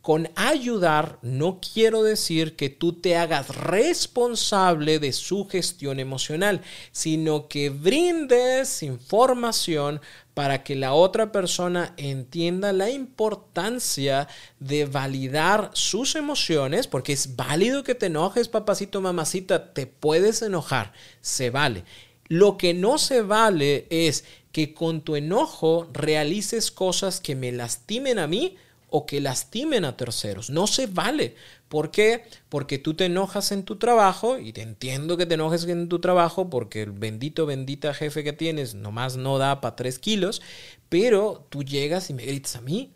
Con 0.00 0.30
ayudar 0.36 1.18
no 1.20 1.60
quiero 1.60 2.02
decir 2.02 2.56
que 2.56 2.70
tú 2.70 2.94
te 2.94 3.16
hagas 3.16 3.54
responsable 3.54 5.00
de 5.00 5.12
su 5.12 5.46
gestión 5.46 6.00
emocional, 6.00 6.62
sino 6.92 7.46
que 7.46 7.68
brindes 7.68 8.82
información 8.82 10.00
para 10.32 10.62
que 10.62 10.76
la 10.76 10.94
otra 10.94 11.32
persona 11.32 11.94
entienda 11.96 12.72
la 12.72 12.88
importancia 12.88 14.28
de 14.60 14.86
validar 14.86 15.72
sus 15.74 16.14
emociones, 16.14 16.86
porque 16.86 17.12
es 17.12 17.34
válido 17.34 17.82
que 17.82 17.96
te 17.96 18.06
enojes, 18.06 18.48
papacito, 18.48 19.00
mamacita, 19.00 19.74
te 19.74 19.86
puedes 19.86 20.40
enojar, 20.42 20.92
se 21.20 21.50
vale. 21.50 21.84
Lo 22.28 22.58
que 22.58 22.74
no 22.74 22.98
se 22.98 23.22
vale 23.22 23.86
es 23.90 24.24
que 24.52 24.74
con 24.74 25.02
tu 25.02 25.16
enojo 25.16 25.88
realices 25.92 26.70
cosas 26.70 27.20
que 27.20 27.34
me 27.34 27.52
lastimen 27.52 28.18
a 28.18 28.26
mí 28.26 28.56
o 28.90 29.06
que 29.06 29.20
lastimen 29.20 29.84
a 29.84 29.96
terceros. 29.96 30.50
No 30.50 30.66
se 30.66 30.86
vale. 30.86 31.36
¿Por 31.68 31.90
qué? 31.90 32.24
Porque 32.48 32.78
tú 32.78 32.94
te 32.94 33.04
enojas 33.06 33.52
en 33.52 33.64
tu 33.64 33.76
trabajo 33.76 34.38
y 34.38 34.52
te 34.52 34.62
entiendo 34.62 35.16
que 35.16 35.26
te 35.26 35.34
enojes 35.34 35.64
en 35.64 35.88
tu 35.88 35.98
trabajo 35.98 36.48
porque 36.48 36.82
el 36.82 36.92
bendito, 36.92 37.44
bendita 37.44 37.92
jefe 37.92 38.24
que 38.24 38.32
tienes 38.32 38.74
nomás 38.74 39.16
no 39.16 39.38
da 39.38 39.60
para 39.60 39.76
tres 39.76 39.98
kilos, 39.98 40.40
pero 40.88 41.46
tú 41.50 41.62
llegas 41.62 42.08
y 42.08 42.14
me 42.14 42.24
gritas 42.24 42.56
a 42.56 42.62
mí. 42.62 42.92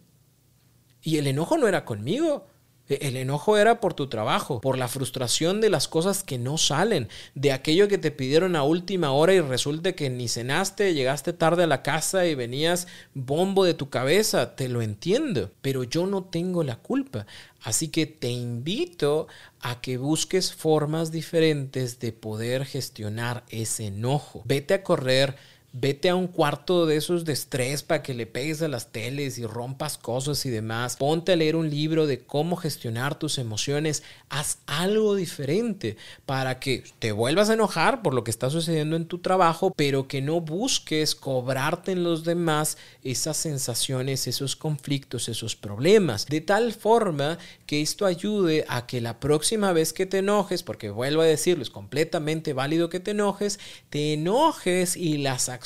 Y 1.03 1.19
el 1.19 1.27
enojo 1.27 1.59
no 1.59 1.69
era 1.69 1.85
conmigo. 1.85 2.47
E-, 2.89 3.09
el 3.09 3.17
enojo 3.17 3.57
era 3.57 3.81
por 3.81 3.95
tu 3.95 4.09
trabajo, 4.09 4.61
por 4.61 4.79
la 4.79 4.89
frustración 4.89 5.61
de 5.61 5.71
las 5.71 5.89
cosas 5.89 6.23
que 6.23 6.39
no 6.39 6.59
salen, 6.59 7.09
de 7.35 7.53
aquello 7.53 7.89
que 7.89 7.99
te 7.99 8.11
pidieron 8.11 8.57
a 8.57 8.63
última 8.63 9.13
hora 9.13 9.35
y 9.35 9.41
resulta 9.41 9.93
que 9.93 10.11
ni 10.11 10.29
cenaste, 10.29 10.95
llegaste 10.95 11.33
tarde 11.33 11.65
a 11.65 11.67
la 11.67 11.83
casa 11.83 12.27
y 12.27 12.35
venías 12.35 12.87
bombo 13.15 13.65
de 13.65 13.75
tu 13.75 13.91
cabeza. 13.91 14.57
Te 14.57 14.69
lo 14.69 14.83
entiendo, 14.83 15.51
pero 15.61 15.85
yo 15.85 16.07
no 16.07 16.25
tengo 16.25 16.63
la 16.65 16.77
culpa. 16.77 17.27
Así 17.63 17.89
que 17.89 18.07
te 18.07 18.29
invito 18.29 19.29
a 19.61 19.81
que 19.81 19.97
busques 19.97 20.53
formas 20.53 21.13
diferentes 21.13 22.01
de 22.01 22.13
poder 22.13 22.65
gestionar 22.67 23.45
ese 23.49 23.87
enojo. 23.87 24.43
Vete 24.45 24.75
a 24.75 24.83
correr 24.83 25.37
Vete 25.75 26.11
a 26.11 26.17
un 26.17 26.27
cuarto 26.27 26.85
de 26.85 26.97
esos 26.97 27.25
de 27.25 27.33
estrés 27.33 27.83
para 27.83 28.03
que 28.03 28.13
le 28.13 28.27
pegues 28.27 28.61
a 28.61 28.69
las 28.69 28.93
teles 28.93 29.39
y 29.39 29.47
rompas 29.47 29.97
cosas 29.97 30.45
y 30.45 30.51
demás. 30.51 30.97
Ponte 30.97 31.33
a 31.33 31.37
leer 31.37 31.57
un 31.57 31.71
libro 31.71 32.07
de 32.07 32.21
cómo 32.21 32.57
gestionar 32.57 33.19
tus 33.19 33.39
emociones. 33.39 34.03
Haz 34.29 34.59
algo 34.67 35.15
diferente 35.15 35.97
para 36.27 36.61
que 36.61 36.85
te 36.99 37.13
vuelvas 37.13 37.49
a 37.49 37.55
enojar 37.55 38.03
por 38.03 38.13
lo 38.13 38.23
que 38.23 38.31
está 38.31 38.51
sucediendo 38.51 38.97
en 38.97 39.07
tu 39.07 39.21
trabajo, 39.21 39.73
pero 39.75 40.09
que 40.09 40.21
no 40.21 40.43
busques 40.43 41.15
cobrarte 41.15 41.93
en 41.93 42.05
los 42.05 42.23
demás 42.23 42.77
esas 43.03 43.39
sensaciones, 43.39 44.27
esos 44.27 44.57
conflictos, 44.57 45.31
esos 45.31 45.57
problemas. 45.57 46.27
De 46.27 46.43
tal 46.43 46.75
forma 46.75 47.39
que 47.65 47.81
esto 47.81 48.05
ayude 48.05 48.67
a 48.69 48.87
que 48.87 49.01
la 49.01 49.21
próxima 49.21 49.73
vez 49.73 49.95
que 49.95 50.05
te 50.05 50.19
enojes, 50.19 50.63
porque 50.63 50.91
vuelvo 50.91 51.23
a 51.23 51.27
decirlo, 51.27 51.63
es 51.63 51.71
completamente 51.71 52.53
válido 52.53 52.91
que 52.91 53.01
te 53.01 53.13
enojes, 53.13 53.59
te 53.89 54.13
enojes 54.13 54.99
y 54.99 55.17
las 55.17 55.49
acciones 55.49 55.62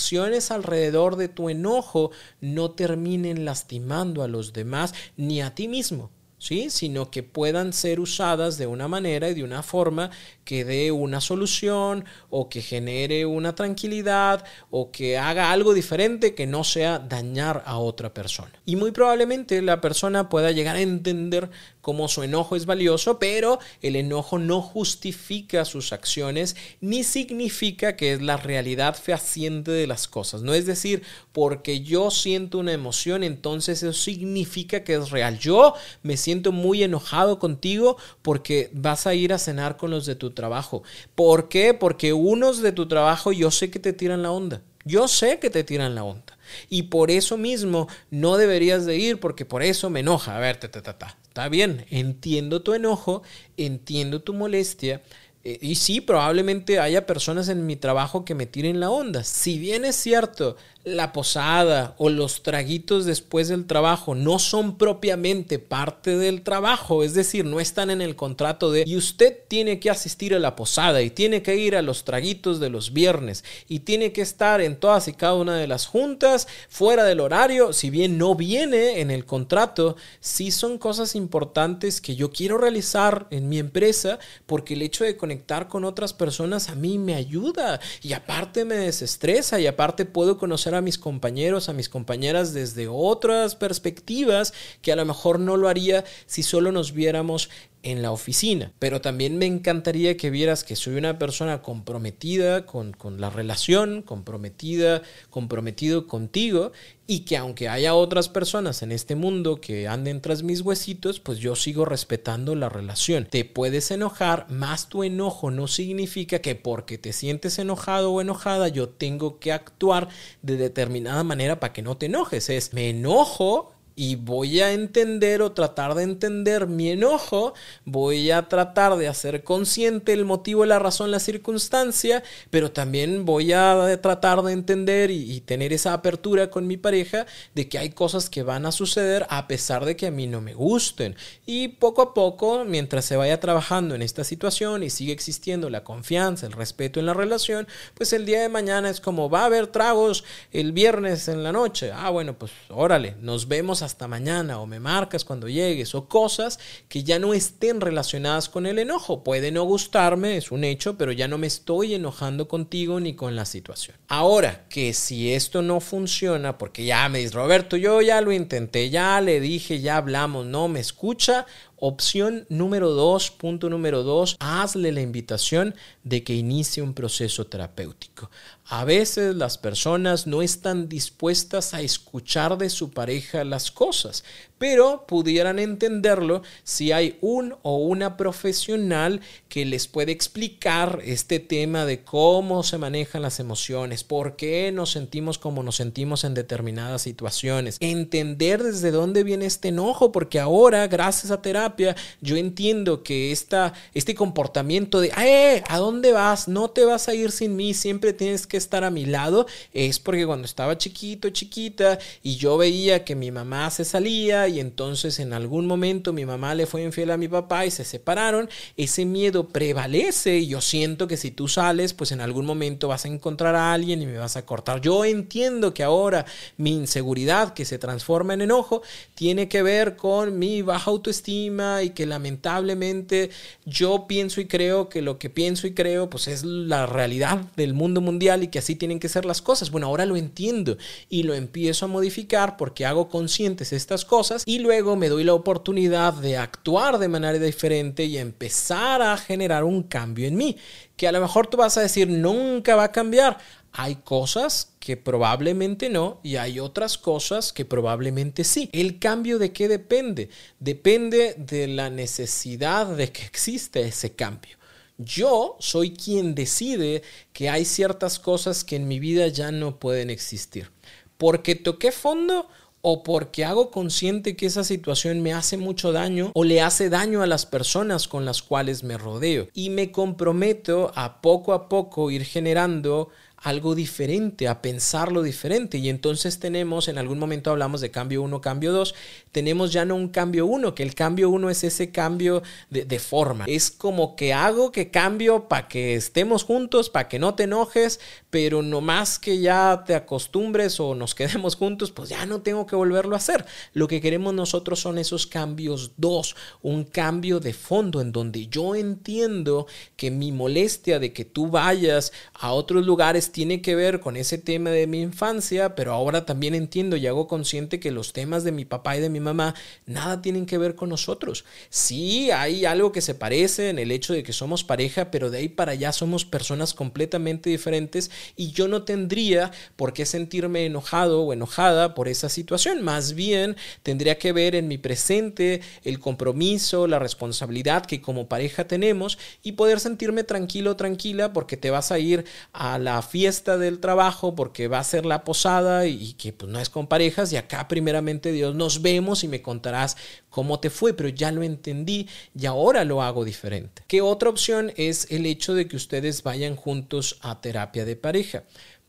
alrededor 0.50 1.16
de 1.16 1.28
tu 1.28 1.48
enojo 1.48 2.10
no 2.40 2.70
terminen 2.72 3.44
lastimando 3.44 4.22
a 4.22 4.28
los 4.28 4.52
demás 4.52 4.94
ni 5.16 5.40
a 5.42 5.54
ti 5.54 5.68
mismo. 5.68 6.10
¿Sí? 6.38 6.68
sino 6.68 7.10
que 7.10 7.22
puedan 7.22 7.72
ser 7.72 7.98
usadas 7.98 8.58
de 8.58 8.66
una 8.66 8.88
manera 8.88 9.30
y 9.30 9.34
de 9.34 9.42
una 9.42 9.62
forma 9.62 10.10
que 10.44 10.66
dé 10.66 10.92
una 10.92 11.22
solución 11.22 12.04
o 12.28 12.50
que 12.50 12.60
genere 12.60 13.24
una 13.24 13.54
tranquilidad 13.54 14.44
o 14.70 14.92
que 14.92 15.16
haga 15.16 15.50
algo 15.50 15.72
diferente 15.72 16.34
que 16.34 16.46
no 16.46 16.62
sea 16.62 16.98
dañar 16.98 17.62
a 17.64 17.78
otra 17.78 18.12
persona. 18.12 18.52
Y 18.66 18.76
muy 18.76 18.92
probablemente 18.92 19.62
la 19.62 19.80
persona 19.80 20.28
pueda 20.28 20.52
llegar 20.52 20.76
a 20.76 20.82
entender 20.82 21.50
cómo 21.86 22.08
su 22.08 22.24
enojo 22.24 22.56
es 22.56 22.66
valioso, 22.66 23.20
pero 23.20 23.60
el 23.80 23.94
enojo 23.94 24.40
no 24.40 24.60
justifica 24.60 25.64
sus 25.64 25.92
acciones 25.92 26.56
ni 26.80 27.04
significa 27.04 27.94
que 27.94 28.12
es 28.12 28.20
la 28.20 28.36
realidad 28.36 28.96
fehaciente 28.96 29.70
de 29.70 29.86
las 29.86 30.08
cosas. 30.08 30.42
No 30.42 30.52
es 30.52 30.66
decir, 30.66 31.04
porque 31.30 31.82
yo 31.82 32.10
siento 32.10 32.58
una 32.58 32.72
emoción, 32.72 33.22
entonces 33.22 33.84
eso 33.84 33.92
significa 33.92 34.82
que 34.82 34.94
es 34.94 35.10
real. 35.10 35.38
Yo 35.38 35.74
me 36.02 36.16
siento 36.16 36.50
muy 36.50 36.82
enojado 36.82 37.38
contigo 37.38 37.98
porque 38.20 38.68
vas 38.72 39.06
a 39.06 39.14
ir 39.14 39.32
a 39.32 39.38
cenar 39.38 39.76
con 39.76 39.92
los 39.92 40.06
de 40.06 40.16
tu 40.16 40.32
trabajo. 40.32 40.82
¿Por 41.14 41.48
qué? 41.48 41.72
Porque 41.72 42.12
unos 42.12 42.62
de 42.62 42.72
tu 42.72 42.88
trabajo 42.88 43.30
yo 43.30 43.52
sé 43.52 43.70
que 43.70 43.78
te 43.78 43.92
tiran 43.92 44.24
la 44.24 44.32
onda. 44.32 44.60
Yo 44.86 45.08
sé 45.08 45.38
que 45.38 45.50
te 45.50 45.64
tiran 45.64 45.94
la 45.94 46.04
onda. 46.04 46.38
Y 46.70 46.84
por 46.84 47.10
eso 47.10 47.36
mismo 47.36 47.88
no 48.10 48.36
deberías 48.38 48.86
de 48.86 48.96
ir 48.96 49.20
porque 49.20 49.44
por 49.44 49.62
eso 49.62 49.90
me 49.90 50.00
enoja. 50.00 50.36
A 50.36 50.40
ver, 50.40 50.56
ta, 50.56 50.70
ta, 50.70 50.80
ta, 50.82 50.96
ta. 50.96 51.18
Está 51.28 51.48
bien, 51.50 51.84
entiendo 51.90 52.62
tu 52.62 52.72
enojo, 52.72 53.22
entiendo 53.58 54.22
tu 54.22 54.32
molestia, 54.32 55.02
eh, 55.48 55.58
y 55.60 55.76
sí, 55.76 56.00
probablemente 56.00 56.80
haya 56.80 57.06
personas 57.06 57.48
en 57.48 57.66
mi 57.66 57.76
trabajo 57.76 58.24
que 58.24 58.34
me 58.34 58.46
tiren 58.46 58.80
la 58.80 58.90
onda. 58.90 59.22
Si 59.22 59.60
bien 59.60 59.84
es 59.84 59.94
cierto, 59.94 60.56
la 60.86 61.12
posada 61.12 61.96
o 61.98 62.10
los 62.10 62.44
traguitos 62.44 63.06
después 63.06 63.48
del 63.48 63.66
trabajo 63.66 64.14
no 64.14 64.38
son 64.38 64.78
propiamente 64.78 65.58
parte 65.58 66.16
del 66.16 66.42
trabajo, 66.42 67.02
es 67.02 67.12
decir, 67.12 67.44
no 67.44 67.58
están 67.58 67.90
en 67.90 68.00
el 68.00 68.14
contrato 68.14 68.70
de 68.70 68.84
y 68.86 68.96
usted 68.96 69.36
tiene 69.48 69.80
que 69.80 69.90
asistir 69.90 70.32
a 70.32 70.38
la 70.38 70.54
posada 70.54 71.02
y 71.02 71.10
tiene 71.10 71.42
que 71.42 71.56
ir 71.56 71.74
a 71.74 71.82
los 71.82 72.04
traguitos 72.04 72.60
de 72.60 72.70
los 72.70 72.92
viernes 72.92 73.42
y 73.66 73.80
tiene 73.80 74.12
que 74.12 74.22
estar 74.22 74.60
en 74.60 74.76
todas 74.76 75.08
y 75.08 75.14
cada 75.14 75.34
una 75.34 75.56
de 75.56 75.66
las 75.66 75.86
juntas 75.86 76.46
fuera 76.68 77.02
del 77.02 77.18
horario, 77.18 77.72
si 77.72 77.90
bien 77.90 78.16
no 78.16 78.36
viene 78.36 79.00
en 79.00 79.10
el 79.10 79.24
contrato, 79.24 79.96
sí 80.20 80.52
son 80.52 80.78
cosas 80.78 81.16
importantes 81.16 82.00
que 82.00 82.14
yo 82.14 82.30
quiero 82.30 82.58
realizar 82.58 83.26
en 83.30 83.48
mi 83.48 83.58
empresa 83.58 84.20
porque 84.46 84.74
el 84.74 84.82
hecho 84.82 85.02
de 85.02 85.16
conectar 85.16 85.66
con 85.66 85.84
otras 85.84 86.12
personas 86.12 86.68
a 86.68 86.76
mí 86.76 86.96
me 86.96 87.16
ayuda 87.16 87.80
y 88.02 88.12
aparte 88.12 88.64
me 88.64 88.76
desestresa 88.76 89.58
y 89.58 89.66
aparte 89.66 90.04
puedo 90.04 90.38
conocer 90.38 90.75
a 90.76 90.82
mis 90.82 90.98
compañeros, 90.98 91.68
a 91.68 91.72
mis 91.72 91.88
compañeras 91.88 92.52
desde 92.52 92.88
otras 92.88 93.56
perspectivas 93.56 94.52
que 94.82 94.92
a 94.92 94.96
lo 94.96 95.04
mejor 95.04 95.40
no 95.40 95.56
lo 95.56 95.68
haría 95.68 96.04
si 96.26 96.42
solo 96.42 96.72
nos 96.72 96.92
viéramos 96.92 97.50
en 97.86 98.02
la 98.02 98.10
oficina. 98.10 98.72
Pero 98.80 99.00
también 99.00 99.38
me 99.38 99.46
encantaría 99.46 100.16
que 100.16 100.30
vieras 100.30 100.64
que 100.64 100.74
soy 100.74 100.96
una 100.96 101.18
persona 101.18 101.62
comprometida 101.62 102.66
con, 102.66 102.92
con, 102.92 103.20
la 103.20 103.30
relación, 103.30 104.02
comprometida, 104.02 105.02
comprometido 105.30 106.08
contigo 106.08 106.72
y 107.06 107.20
que 107.20 107.36
aunque 107.36 107.68
haya 107.68 107.94
otras 107.94 108.28
personas 108.28 108.82
en 108.82 108.90
este 108.90 109.14
mundo 109.14 109.60
que 109.60 109.86
anden 109.86 110.20
tras 110.20 110.42
mis 110.42 110.62
huesitos, 110.62 111.20
pues 111.20 111.38
yo 111.38 111.54
sigo 111.54 111.84
respetando 111.84 112.56
la 112.56 112.68
relación. 112.68 113.26
Te 113.26 113.44
puedes 113.44 113.92
enojar, 113.92 114.50
más 114.50 114.88
tu 114.88 115.04
enojo 115.04 115.52
no 115.52 115.68
significa 115.68 116.40
que 116.40 116.56
porque 116.56 116.98
te 116.98 117.12
sientes 117.12 117.60
enojado 117.60 118.10
o 118.10 118.20
enojada 118.20 118.66
yo 118.66 118.88
tengo 118.88 119.38
que 119.38 119.52
actuar 119.52 120.08
de 120.42 120.56
determinada 120.56 121.22
manera 121.22 121.60
para 121.60 121.72
que 121.72 121.82
no 121.82 121.96
te 121.96 122.06
enojes. 122.06 122.50
Es 122.50 122.72
me 122.72 122.90
enojo 122.90 123.75
y 123.98 124.16
voy 124.16 124.60
a 124.60 124.72
entender 124.72 125.40
o 125.40 125.52
tratar 125.52 125.94
de 125.94 126.02
entender 126.02 126.66
mi 126.66 126.90
enojo, 126.90 127.54
voy 127.86 128.30
a 128.30 128.46
tratar 128.46 128.96
de 128.96 129.08
hacer 129.08 129.42
consciente 129.42 130.12
el 130.12 130.26
motivo, 130.26 130.66
la 130.66 130.78
razón, 130.78 131.10
la 131.10 131.18
circunstancia, 131.18 132.22
pero 132.50 132.70
también 132.70 133.24
voy 133.24 133.54
a 133.54 133.98
tratar 134.02 134.42
de 134.42 134.52
entender 134.52 135.10
y, 135.10 135.40
tener 135.46 135.72
esa 135.72 135.92
apertura 135.92 136.50
con 136.50 136.66
mi 136.66 136.76
pareja 136.76 137.24
de 137.54 137.68
que 137.68 137.78
hay 137.78 137.90
cosas 137.90 138.28
que 138.28 138.42
van 138.42 138.66
a 138.66 138.72
suceder 138.72 139.26
a 139.30 139.46
pesar 139.46 139.84
de 139.84 139.96
que 139.96 140.08
a 140.08 140.10
mí 140.10 140.26
no 140.26 140.40
me 140.40 140.54
gusten. 140.54 141.14
Y 141.46 141.68
poco 141.68 142.02
a 142.02 142.14
poco, 142.14 142.64
mientras 142.64 143.04
se 143.04 143.16
vaya 143.16 143.40
trabajando 143.40 143.94
en 143.94 144.02
esta 144.02 144.24
situación 144.24 144.82
y 144.82 144.90
sigue 144.90 145.12
existiendo 145.12 145.70
la 145.70 145.84
confianza, 145.84 146.46
el 146.46 146.52
respeto 146.52 147.00
en 147.00 147.06
la 147.06 147.14
relación, 147.14 147.66
pues 147.94 148.12
el 148.12 148.26
día 148.26 148.42
de 148.42 148.48
mañana 148.48 148.90
es 148.90 149.00
como 149.00 149.30
va 149.30 149.42
a 149.42 149.46
haber 149.46 149.68
tragos 149.68 150.24
el 150.52 150.72
viernes 150.72 151.28
en 151.28 151.42
la 151.42 151.52
noche. 151.52 151.92
Ah, 151.94 152.10
bueno, 152.10 152.36
pues 152.36 152.52
órale, 152.68 153.14
nos 153.20 153.48
vemos 153.48 153.82
hasta 153.86 154.06
mañana 154.08 154.60
o 154.60 154.66
me 154.66 154.80
marcas 154.80 155.24
cuando 155.24 155.48
llegues 155.48 155.94
o 155.94 156.08
cosas 156.08 156.58
que 156.88 157.02
ya 157.02 157.18
no 157.18 157.32
estén 157.32 157.80
relacionadas 157.80 158.48
con 158.48 158.66
el 158.66 158.78
enojo. 158.78 159.24
Puede 159.24 159.50
no 159.50 159.64
gustarme, 159.64 160.36
es 160.36 160.50
un 160.50 160.64
hecho, 160.64 160.98
pero 160.98 161.12
ya 161.12 161.28
no 161.28 161.38
me 161.38 161.46
estoy 161.46 161.94
enojando 161.94 162.48
contigo 162.48 163.00
ni 163.00 163.14
con 163.14 163.34
la 163.34 163.44
situación. 163.44 163.96
Ahora, 164.08 164.66
que 164.68 164.92
si 164.92 165.32
esto 165.32 165.62
no 165.62 165.80
funciona, 165.80 166.58
porque 166.58 166.84
ya 166.84 167.08
me 167.08 167.20
dice 167.20 167.34
Roberto, 167.34 167.76
yo 167.76 168.02
ya 168.02 168.20
lo 168.20 168.32
intenté, 168.32 168.90
ya 168.90 169.20
le 169.20 169.40
dije, 169.40 169.80
ya 169.80 169.96
hablamos, 169.96 170.44
no 170.46 170.68
me 170.68 170.80
escucha, 170.80 171.46
Opción 171.78 172.46
número 172.48 172.90
dos, 172.90 173.30
punto 173.30 173.68
número 173.68 174.02
dos, 174.02 174.36
hazle 174.40 174.92
la 174.92 175.02
invitación 175.02 175.74
de 176.04 176.24
que 176.24 176.34
inicie 176.34 176.82
un 176.82 176.94
proceso 176.94 177.46
terapéutico. 177.46 178.30
A 178.64 178.84
veces 178.84 179.36
las 179.36 179.58
personas 179.58 180.26
no 180.26 180.40
están 180.40 180.88
dispuestas 180.88 181.74
a 181.74 181.82
escuchar 181.82 182.56
de 182.56 182.70
su 182.70 182.90
pareja 182.90 183.44
las 183.44 183.70
cosas, 183.70 184.24
pero 184.58 185.04
pudieran 185.06 185.58
entenderlo 185.58 186.42
si 186.64 186.92
hay 186.92 187.18
un 187.20 187.54
o 187.62 187.76
una 187.76 188.16
profesional 188.16 189.20
que 189.48 189.64
les 189.64 189.86
puede 189.86 190.12
explicar 190.12 191.00
este 191.04 191.40
tema 191.40 191.84
de 191.84 192.02
cómo 192.02 192.62
se 192.62 192.78
manejan 192.78 193.22
las 193.22 193.40
emociones, 193.40 194.04
por 194.04 194.36
qué 194.36 194.72
nos 194.72 194.90
sentimos 194.92 195.38
como 195.38 195.62
nos 195.62 195.76
sentimos 195.76 196.24
en 196.24 196.34
determinadas 196.34 197.02
situaciones, 197.02 197.76
entender 197.80 198.62
desde 198.62 198.90
dónde 198.90 199.24
viene 199.24 199.46
este 199.46 199.68
enojo, 199.68 200.12
porque 200.12 200.40
ahora, 200.40 200.86
gracias 200.86 201.30
a 201.30 201.42
terapia, 201.42 201.96
yo 202.20 202.36
entiendo 202.36 203.02
que 203.02 203.32
esta, 203.32 203.72
este 203.94 204.14
comportamiento 204.14 205.00
de, 205.00 205.12
¡eh! 205.18 205.62
¿A 205.68 205.78
dónde 205.78 206.12
vas? 206.12 206.48
No 206.48 206.70
te 206.70 206.84
vas 206.84 207.08
a 207.08 207.14
ir 207.14 207.30
sin 207.30 207.56
mí, 207.56 207.74
siempre 207.74 208.12
tienes 208.12 208.46
que 208.46 208.56
estar 208.56 208.84
a 208.84 208.90
mi 208.90 209.06
lado, 209.06 209.46
es 209.72 209.98
porque 209.98 210.26
cuando 210.26 210.46
estaba 210.46 210.78
chiquito, 210.78 211.30
chiquita, 211.30 211.98
y 212.22 212.36
yo 212.36 212.56
veía 212.56 213.04
que 213.04 213.14
mi 213.14 213.30
mamá 213.30 213.70
se 213.70 213.84
salía 213.84 214.45
y 214.48 214.60
entonces 214.60 215.18
en 215.18 215.32
algún 215.32 215.66
momento 215.66 216.12
mi 216.12 216.24
mamá 216.24 216.54
le 216.54 216.66
fue 216.66 216.82
infiel 216.82 217.10
a 217.10 217.16
mi 217.16 217.28
papá 217.28 217.66
y 217.66 217.70
se 217.70 217.84
separaron, 217.84 218.48
ese 218.76 219.04
miedo 219.04 219.48
prevalece 219.48 220.38
y 220.38 220.48
yo 220.48 220.60
siento 220.60 221.08
que 221.08 221.16
si 221.16 221.30
tú 221.30 221.48
sales, 221.48 221.94
pues 221.94 222.12
en 222.12 222.20
algún 222.20 222.46
momento 222.46 222.88
vas 222.88 223.04
a 223.04 223.08
encontrar 223.08 223.54
a 223.54 223.72
alguien 223.72 224.02
y 224.02 224.06
me 224.06 224.18
vas 224.18 224.36
a 224.36 224.44
cortar. 224.44 224.80
Yo 224.80 225.04
entiendo 225.04 225.74
que 225.74 225.82
ahora 225.82 226.26
mi 226.56 226.72
inseguridad 226.72 227.54
que 227.54 227.64
se 227.64 227.78
transforma 227.78 228.34
en 228.34 228.42
enojo 228.42 228.82
tiene 229.14 229.48
que 229.48 229.62
ver 229.62 229.96
con 229.96 230.38
mi 230.38 230.62
baja 230.62 230.90
autoestima 230.90 231.82
y 231.82 231.90
que 231.90 232.06
lamentablemente 232.06 233.30
yo 233.64 234.06
pienso 234.06 234.40
y 234.40 234.46
creo 234.46 234.88
que 234.88 235.02
lo 235.02 235.18
que 235.18 235.30
pienso 235.30 235.66
y 235.66 235.74
creo 235.74 236.10
pues 236.10 236.28
es 236.28 236.44
la 236.44 236.86
realidad 236.86 237.38
del 237.56 237.74
mundo 237.74 238.00
mundial 238.00 238.42
y 238.42 238.48
que 238.48 238.58
así 238.58 238.76
tienen 238.76 239.00
que 239.00 239.08
ser 239.08 239.24
las 239.24 239.42
cosas. 239.42 239.70
Bueno, 239.70 239.86
ahora 239.86 240.06
lo 240.06 240.16
entiendo 240.16 240.76
y 241.08 241.22
lo 241.22 241.34
empiezo 241.34 241.86
a 241.86 241.88
modificar 241.88 242.56
porque 242.56 242.86
hago 242.86 243.08
conscientes 243.08 243.72
estas 243.72 244.04
cosas 244.04 244.35
y 244.44 244.58
luego 244.58 244.96
me 244.96 245.08
doy 245.08 245.24
la 245.24 245.34
oportunidad 245.34 246.12
de 246.14 246.36
actuar 246.36 246.98
de 246.98 247.08
manera 247.08 247.38
diferente 247.38 248.04
y 248.04 248.18
empezar 248.18 249.02
a 249.02 249.16
generar 249.16 249.64
un 249.64 249.82
cambio 249.82 250.26
en 250.26 250.36
mí. 250.36 250.56
Que 250.96 251.08
a 251.08 251.12
lo 251.12 251.20
mejor 251.20 251.46
tú 251.46 251.56
vas 251.56 251.76
a 251.76 251.82
decir, 251.82 252.08
nunca 252.08 252.76
va 252.76 252.84
a 252.84 252.92
cambiar. 252.92 253.38
Hay 253.72 253.96
cosas 253.96 254.72
que 254.78 254.96
probablemente 254.96 255.90
no 255.90 256.20
y 256.22 256.36
hay 256.36 256.60
otras 256.60 256.96
cosas 256.96 257.52
que 257.52 257.64
probablemente 257.64 258.44
sí. 258.44 258.70
¿El 258.72 258.98
cambio 258.98 259.38
de 259.38 259.52
qué 259.52 259.68
depende? 259.68 260.30
Depende 260.60 261.34
de 261.36 261.66
la 261.66 261.90
necesidad 261.90 262.86
de 262.86 263.12
que 263.12 263.22
exista 263.22 263.80
ese 263.80 264.14
cambio. 264.14 264.56
Yo 264.98 265.56
soy 265.60 265.92
quien 265.92 266.34
decide 266.34 267.02
que 267.34 267.50
hay 267.50 267.66
ciertas 267.66 268.18
cosas 268.18 268.64
que 268.64 268.76
en 268.76 268.88
mi 268.88 268.98
vida 268.98 269.28
ya 269.28 269.50
no 269.50 269.78
pueden 269.78 270.08
existir. 270.08 270.70
Porque 271.18 271.54
toqué 271.54 271.92
fondo 271.92 272.48
o 272.88 273.02
porque 273.02 273.44
hago 273.44 273.72
consciente 273.72 274.36
que 274.36 274.46
esa 274.46 274.62
situación 274.62 275.20
me 275.20 275.32
hace 275.32 275.56
mucho 275.56 275.90
daño 275.90 276.30
o 276.34 276.44
le 276.44 276.60
hace 276.60 276.88
daño 276.88 277.20
a 277.20 277.26
las 277.26 277.44
personas 277.44 278.06
con 278.06 278.24
las 278.24 278.42
cuales 278.42 278.84
me 278.84 278.96
rodeo. 278.96 279.48
Y 279.54 279.70
me 279.70 279.90
comprometo 279.90 280.92
a 280.94 281.20
poco 281.20 281.52
a 281.52 281.68
poco 281.68 282.12
ir 282.12 282.24
generando 282.24 283.08
algo 283.46 283.76
diferente, 283.76 284.48
a 284.48 284.60
pensarlo 284.60 285.22
diferente. 285.22 285.78
Y 285.78 285.88
entonces 285.88 286.40
tenemos, 286.40 286.88
en 286.88 286.98
algún 286.98 287.20
momento 287.20 287.52
hablamos 287.52 287.80
de 287.80 287.92
cambio 287.92 288.22
1, 288.22 288.40
cambio 288.40 288.72
2, 288.72 288.92
tenemos 289.30 289.72
ya 289.72 289.84
no 289.84 289.94
un 289.94 290.08
cambio 290.08 290.46
1, 290.46 290.74
que 290.74 290.82
el 290.82 290.96
cambio 290.96 291.30
1 291.30 291.50
es 291.50 291.62
ese 291.62 291.92
cambio 291.92 292.42
de, 292.70 292.98
forma. 292.98 293.44
Es 293.46 293.70
como 293.70 294.16
que 294.16 294.34
hago 294.34 294.72
que 294.72 294.90
cambio 294.90 295.46
para 295.46 295.68
que 295.68 295.94
estemos 295.94 296.42
juntos, 296.42 296.90
para 296.90 297.08
que 297.08 297.20
no 297.20 297.36
te 297.36 297.44
enojes, 297.44 298.00
pero 298.30 298.62
no 298.62 298.80
más 298.80 299.20
que 299.20 299.38
ya 299.38 299.84
te 299.86 299.94
acostumbres 299.94 300.80
o 300.80 300.96
nos 300.96 301.14
quedemos 301.14 301.54
juntos, 301.54 301.92
pues 301.92 302.08
ya 302.08 302.26
no 302.26 302.42
tengo 302.42 302.66
que 302.66 302.74
volverlo 302.74 303.14
a 303.14 303.18
hacer. 303.18 303.46
Lo 303.74 303.86
que 303.86 304.00
queremos 304.00 304.34
nosotros 304.34 304.80
son 304.80 304.98
esos 304.98 305.28
cambios 305.28 305.92
2, 305.98 306.34
un 306.62 306.82
cambio 306.82 307.38
de 307.38 307.52
fondo 307.52 308.00
en 308.00 308.10
donde 308.10 308.48
yo 308.48 308.74
entiendo 308.74 309.68
que 309.94 310.10
mi 310.10 310.32
molestia 310.32 310.98
de 310.98 311.12
que 311.12 311.24
tú 311.24 311.46
vayas 311.46 312.10
a 312.34 312.50
otros 312.50 312.84
lugares 312.84 313.30
tiene 313.36 313.60
que 313.60 313.74
ver 313.74 314.00
con 314.00 314.16
ese 314.16 314.38
tema 314.38 314.70
de 314.70 314.86
mi 314.86 315.02
infancia, 315.02 315.74
pero 315.74 315.92
ahora 315.92 316.24
también 316.24 316.54
entiendo 316.54 316.96
y 316.96 317.06
hago 317.06 317.28
consciente 317.28 317.78
que 317.78 317.90
los 317.90 318.14
temas 318.14 318.44
de 318.44 318.50
mi 318.50 318.64
papá 318.64 318.96
y 318.96 319.00
de 319.00 319.10
mi 319.10 319.20
mamá 319.20 319.54
nada 319.84 320.22
tienen 320.22 320.46
que 320.46 320.56
ver 320.56 320.74
con 320.74 320.88
nosotros. 320.88 321.44
Sí, 321.68 322.30
hay 322.30 322.64
algo 322.64 322.92
que 322.92 323.02
se 323.02 323.14
parece 323.14 323.68
en 323.68 323.78
el 323.78 323.90
hecho 323.90 324.14
de 324.14 324.22
que 324.22 324.32
somos 324.32 324.64
pareja, 324.64 325.10
pero 325.10 325.28
de 325.28 325.36
ahí 325.36 325.50
para 325.50 325.72
allá 325.72 325.92
somos 325.92 326.24
personas 326.24 326.72
completamente 326.72 327.50
diferentes 327.50 328.10
y 328.36 328.52
yo 328.52 328.68
no 328.68 328.84
tendría 328.84 329.50
por 329.76 329.92
qué 329.92 330.06
sentirme 330.06 330.64
enojado 330.64 331.20
o 331.20 331.34
enojada 331.34 331.92
por 331.92 332.08
esa 332.08 332.30
situación. 332.30 332.82
Más 332.82 333.12
bien 333.12 333.56
tendría 333.82 334.16
que 334.16 334.32
ver 334.32 334.54
en 334.54 334.66
mi 334.66 334.78
presente 334.78 335.60
el 335.84 336.00
compromiso, 336.00 336.86
la 336.86 336.98
responsabilidad 336.98 337.84
que 337.84 338.00
como 338.00 338.30
pareja 338.30 338.66
tenemos 338.66 339.18
y 339.42 339.52
poder 339.52 339.78
sentirme 339.78 340.24
tranquilo, 340.24 340.74
tranquila 340.76 341.34
porque 341.34 341.58
te 341.58 341.68
vas 341.68 341.92
a 341.92 341.98
ir 341.98 342.24
a 342.54 342.78
la 342.78 343.02
fiesta 343.02 343.25
del 343.26 343.80
trabajo 343.80 344.34
porque 344.34 344.68
va 344.68 344.78
a 344.78 344.84
ser 344.84 345.04
la 345.04 345.24
posada 345.24 345.86
y, 345.86 346.14
que 346.14 346.32
pues 346.32 346.50
no 346.50 346.60
es 346.60 346.70
con 346.70 346.86
parejas 346.86 347.32
y 347.32 347.36
acá 347.36 347.66
primeramente 347.68 348.32
Dios 348.32 348.54
nos 348.54 348.82
vemos 348.82 349.24
y 349.24 349.28
me 349.28 349.42
contarás 349.42 349.96
cómo 350.30 350.60
te 350.60 350.70
fue, 350.70 350.94
pero 350.94 351.08
ya 351.08 351.32
lo 351.32 351.42
entendí 351.42 352.08
y 352.38 352.46
ahora 352.46 352.84
lo 352.84 353.02
hago 353.02 353.24
diferente. 353.24 353.82
¿Qué 353.88 354.00
otra 354.00 354.30
opción 354.30 354.72
es 354.76 355.08
el 355.10 355.26
hecho 355.26 355.54
de 355.54 355.66
que 355.66 355.76
ustedes 355.76 356.22
vayan 356.22 356.56
juntos 356.56 357.18
a 357.20 357.40
terapia 357.40 357.84
de 357.84 357.96
pareja? 357.96 358.44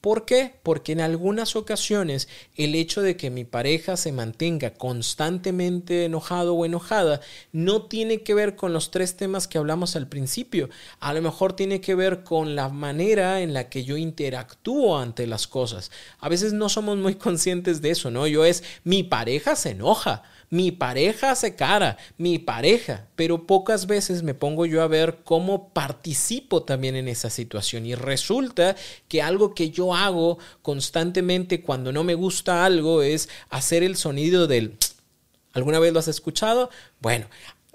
¿Por 0.08 0.24
qué? 0.24 0.54
Porque 0.64 0.94
en 0.94 1.02
algunas 1.02 1.58
ocasiones 1.58 2.30
el 2.56 2.76
hecho 2.76 3.02
de 3.02 3.18
que 3.18 3.30
mi 3.30 3.44
pareja 3.44 3.98
se 3.98 4.14
mantenga 4.14 4.74
constantemente 4.74 6.06
enojado 6.06 6.54
o 6.54 6.66
enojada 6.66 7.20
no 7.52 7.88
tiene 7.88 8.22
que 8.22 8.34
ver 8.34 8.56
con 8.56 8.72
los 8.72 8.90
tres 8.90 9.18
temas 9.18 9.50
que 9.50 9.58
hablamos 9.58 9.98
al 9.98 10.08
principio. 10.08 10.70
A 11.02 11.14
lo 11.14 11.22
mejor 11.22 11.58
tiene 11.58 11.82
que 11.82 11.94
ver 11.94 12.24
con 12.24 12.56
la 12.56 12.70
manera 12.70 13.42
en 13.42 13.54
la 13.54 13.68
que 13.68 13.84
yo 13.84 13.98
interactúo 13.98 14.98
ante 14.98 15.28
las 15.28 15.46
cosas. 15.46 15.92
A 16.20 16.30
veces 16.30 16.54
no 16.54 16.70
somos 16.70 16.96
muy 16.96 17.16
conscientes 17.16 17.82
de 17.82 17.90
eso, 17.90 18.10
¿no? 18.10 18.28
Yo 18.28 18.46
es, 18.46 18.64
mi 18.86 19.04
pareja 19.04 19.58
se 19.58 19.72
enoja 19.72 20.24
mi 20.50 20.72
pareja 20.72 21.32
hace 21.32 21.56
cara, 21.56 21.98
mi 22.18 22.40
pareja, 22.40 23.08
pero 23.16 23.46
pocas 23.46 23.86
veces 23.86 24.24
me 24.24 24.34
pongo 24.34 24.66
yo 24.66 24.82
a 24.82 24.88
ver 24.88 25.20
cómo 25.24 25.70
participo 25.70 26.64
también 26.64 26.96
en 26.96 27.08
esa 27.08 27.30
situación 27.30 27.86
y 27.86 27.96
resulta 27.96 28.76
que 29.08 29.22
algo 29.22 29.54
que 29.54 29.72
yo 29.72 29.94
hago 29.94 30.38
constantemente 30.62 31.62
cuando 31.62 31.92
no 31.92 32.04
me 32.04 32.16
gusta 32.16 32.66
algo 32.66 33.02
es 33.02 33.30
hacer 33.50 33.84
el 33.84 33.98
sonido 33.98 34.48
del... 34.48 34.78
¿Alguna 35.54 35.80
vez 35.80 35.92
lo 35.92 36.00
has 36.00 36.08
escuchado? 36.08 36.70
Bueno, 37.02 37.26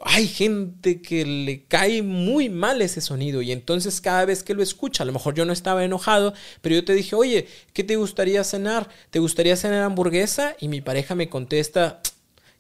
hay 0.05 0.27
gente 0.27 1.01
que 1.01 1.25
le 1.25 1.65
cae 1.65 2.03
muy 2.03 2.49
mal 2.49 2.83
ese 2.83 3.01
sonido 3.01 3.43
y 3.43 3.53
entonces 3.53 4.01
cada 4.01 4.25
vez 4.25 4.43
que 4.43 4.55
lo 4.55 4.63
escucha, 4.63 5.03
a 5.03 5.07
lo 5.07 5.13
mejor 5.13 5.35
yo 5.35 5.45
no 5.45 5.53
estaba 5.53 5.85
enojado, 5.85 6.35
pero 6.61 6.75
yo 6.75 6.85
te 6.85 6.95
dije, 6.95 7.15
oye, 7.15 7.47
¿qué 7.73 7.85
te 7.85 7.97
gustaría 7.97 8.43
cenar? 8.45 8.89
¿Te 9.11 9.21
gustaría 9.21 9.57
cenar 9.57 9.83
hamburguesa? 9.83 10.57
Y 10.61 10.69
mi 10.69 10.81
pareja 10.81 11.15
me 11.15 11.29
contesta, 11.29 12.01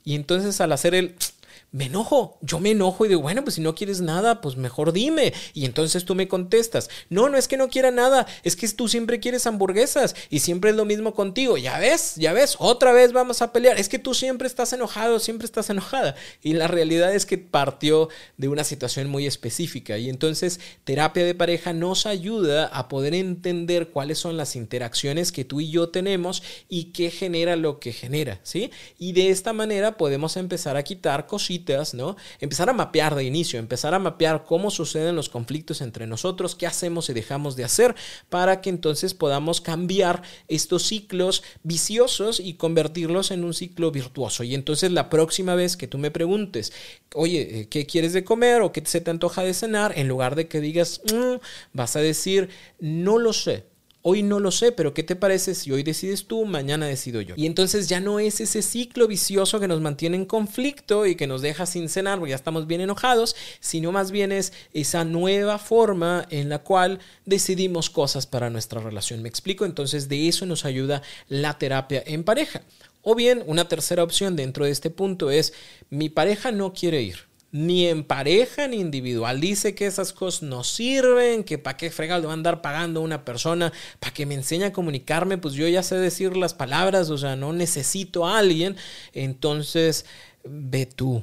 y 0.05 0.15
entonces 0.15 0.61
al 0.61 0.73
hacer 0.73 0.95
el 0.95 1.15
me 1.73 1.87
enojo, 1.87 2.39
yo 2.43 2.61
me 2.61 2.73
enojo 2.73 3.07
y 3.07 3.09
digo, 3.09 3.23
bueno, 3.23 3.43
pues 3.43 3.55
si 3.55 3.63
no 3.63 3.75
quieres 3.75 4.03
nada, 4.03 4.43
pues 4.43 4.57
mejor 4.57 4.93
dime. 4.93 5.33
Y 5.55 5.65
entonces 5.65 6.05
tú 6.05 6.15
me 6.15 6.29
contestas, 6.29 6.91
no, 7.09 7.31
no 7.31 7.39
es 7.39 7.49
que 7.49 7.57
no 7.57 7.71
quiera 7.71 7.91
nada, 7.91 8.27
es 8.43 8.57
que 8.57 8.69
tú 8.69 8.89
siempre 8.89 9.21
quieres 9.21 9.47
hamburguesas 9.47 10.15
y 10.29 10.41
siempre 10.41 10.71
es 10.71 10.77
lo 10.77 10.85
mismo 10.85 11.15
contigo. 11.15 11.57
Ya 11.57 11.79
ves, 11.79 12.17
ya 12.17 12.35
ves, 12.35 12.57
otra 12.59 12.93
vez 12.93 13.15
vamos 13.15 13.41
a 13.41 13.53
pelear. 13.53 13.81
Es 13.81 13.89
que 13.89 13.99
tú 13.99 14.13
siempre 14.13 14.47
estás 14.47 14.75
enojado, 14.75 15.19
siempre 15.19 15.47
estás 15.47 15.71
enojada. 15.71 16.15
Y 16.43 16.53
la 16.53 16.69
realidad 16.69 17.15
es 17.15 17.25
que 17.25 17.39
partió 17.39 18.11
de 18.37 18.49
una 18.49 18.65
situación 18.65 19.09
muy 19.09 19.27
específica. 19.27 19.97
Y 19.97 20.11
entonces 20.11 20.61
terapia 20.85 21.25
de 21.25 21.35
pareja 21.35 21.73
nos 21.73 22.05
ayuda 22.05 22.67
a 22.67 22.89
poder 22.89 23.15
entender 23.15 23.89
cuáles 23.89 24.19
son 24.19 24.37
las 24.37 24.57
interacciones 24.57 25.33
que 25.33 25.47
tú 25.47 25.63
y 25.63 25.71
yo 25.71 25.89
tenemos 25.89 26.43
y 26.69 26.93
qué 26.93 27.11
genera 27.11 27.57
lo 27.57 27.81
que 27.81 27.93
genera, 27.93 28.41
¿sí? 28.43 28.71
Y 28.99 29.13
de 29.13 29.31
esta 29.31 29.55
manera 29.55 29.97
podemos 29.97 30.37
empezar 30.37 30.77
a 30.77 30.83
quitar 30.83 31.27
cositas 31.27 31.62
¿no? 31.95 32.17
Empezar 32.41 32.69
a 32.69 32.73
mapear 32.73 33.15
de 33.15 33.25
inicio, 33.25 33.59
empezar 33.59 33.95
a 33.95 33.99
mapear 33.99 34.45
cómo 34.45 34.71
suceden 34.71 35.17
los 35.17 35.29
conflictos 35.29 35.81
entre 35.81 36.07
nosotros, 36.07 36.55
qué 36.55 36.67
hacemos 36.67 37.09
y 37.09 37.13
dejamos 37.13 37.57
de 37.57 37.65
hacer 37.65 37.95
para 38.29 38.61
que 38.61 38.71
entonces 38.71 39.15
podamos 39.15 39.61
cambiar 39.61 40.23
estos 40.49 40.85
ciclos 40.85 41.43
viciosos 41.63 42.41
y 42.41 42.55
convertirlos 42.55 43.31
en 43.31 43.45
un 43.45 43.55
ciclo 43.55 43.91
virtuoso. 43.91 44.45
Y 44.45 44.55
entonces 44.55 44.93
la 44.93 45.09
próxima 45.09 45.55
vez 45.55 45.77
que 45.77 45.89
tú 45.89 45.99
me 45.99 46.11
preguntes, 46.11 46.73
oye, 47.15 47.61
eh, 47.61 47.69
¿qué 47.69 47.87
quieres 47.87 48.13
de 48.13 48.25
comer 48.25 48.63
o 48.63 48.73
qué 48.73 48.83
se 48.85 49.01
te 49.01 49.11
antoja 49.11 49.43
de 49.43 49.55
cenar? 49.55 49.93
En 49.97 50.09
lugar 50.09 50.35
de 50.35 50.49
que 50.49 50.61
digas, 50.61 51.01
mm", 51.13 51.37
vas 51.73 51.97
a 51.97 52.01
decir, 52.01 52.51
no 52.79 53.19
lo 53.19 53.33
sé 53.33 53.72
Hoy 54.05 54.25
no 54.25 54.41
lo 54.41 54.51
sé, 54.51 54.73
pero 54.73 54.95
¿qué 54.95 55.05
te 55.05 55.15
parece 55.15 55.55
si 55.55 55.71
hoy 55.71 55.85
decides 55.85 56.27
tú, 56.27 56.45
mañana 56.45 56.87
decido 56.87 57.21
yo? 57.21 57.37
Y 57.37 57.47
entonces 57.47 57.89
ya 57.89 58.01
no 58.01 58.19
es 58.19 58.41
ese 58.41 58.61
ciclo 58.61 59.07
vicioso 59.07 59.61
que 59.61 59.69
nos 59.69 59.81
mantiene 59.81 60.17
en 60.17 60.25
conflicto 60.25 61.07
y 61.07 61.15
que 61.15 61.29
nos 61.29 61.41
deja 61.41 61.67
sin 61.67 61.89
cenar 61.89 62.19
porque 62.19 62.31
ya 62.31 62.37
estamos 62.37 62.67
bien 62.67 62.81
enojados, 62.81 63.37
sino 63.61 63.93
más 63.93 64.11
bien 64.11 64.33
es 64.33 64.53
esa 64.73 65.05
nueva 65.05 65.61
forma 65.61 66.27
en 66.31 66.49
la 66.49 66.59
cual 66.59 66.99
decidimos 67.27 67.91
cosas 67.91 68.27
para 68.27 68.51
nuestra 68.51 68.81
relación. 68.81 69.23
¿Me 69.23 69.29
explico? 69.29 69.65
Entonces 69.65 70.09
de 70.09 70.27
eso 70.27 70.47
nos 70.47 70.65
ayuda 70.65 71.03
la 71.29 71.57
terapia 71.59 72.03
en 72.05 72.25
pareja. 72.25 72.63
O 73.03 73.15
bien, 73.15 73.45
una 73.47 73.69
tercera 73.69 74.03
opción 74.03 74.35
dentro 74.35 74.65
de 74.65 74.73
este 74.73 74.91
punto 74.91 75.31
es, 75.31 75.53
mi 75.91 76.09
pareja 76.09 76.51
no 76.51 76.73
quiere 76.73 77.03
ir 77.03 77.32
ni 77.53 77.87
en 77.87 78.03
pareja 78.03 78.67
ni 78.67 78.79
individual. 78.79 79.41
Dice 79.41 79.75
que 79.75 79.87
esas 79.87 80.13
cosas 80.13 80.43
no 80.43 80.65
sirven, 80.65 81.45
que 81.45 81.59
para 81.59 81.77
qué 81.77 81.91
fregado 81.91 82.25
va 82.25 82.31
a 82.31 82.35
andar 82.35 82.63
pagando 82.63 83.03
una 83.03 83.25
persona 83.25 83.73
para 84.01 84.13
que 84.13 84.27
me 84.27 84.35
enseñe 84.35 84.65
a 84.65 84.73
comunicarme, 84.73 85.39
pues 85.39 85.55
yo 85.55 85.69
ya 85.69 85.83
sé 85.83 85.97
decir 85.97 86.37
las 86.37 86.55
palabras, 86.55 87.11
o 87.11 87.19
sea, 87.19 87.37
no 87.37 87.53
necesito 87.53 88.27
a 88.27 88.39
alguien, 88.39 88.77
entonces 89.13 90.07
ve 90.45 90.87
tú. 90.87 91.23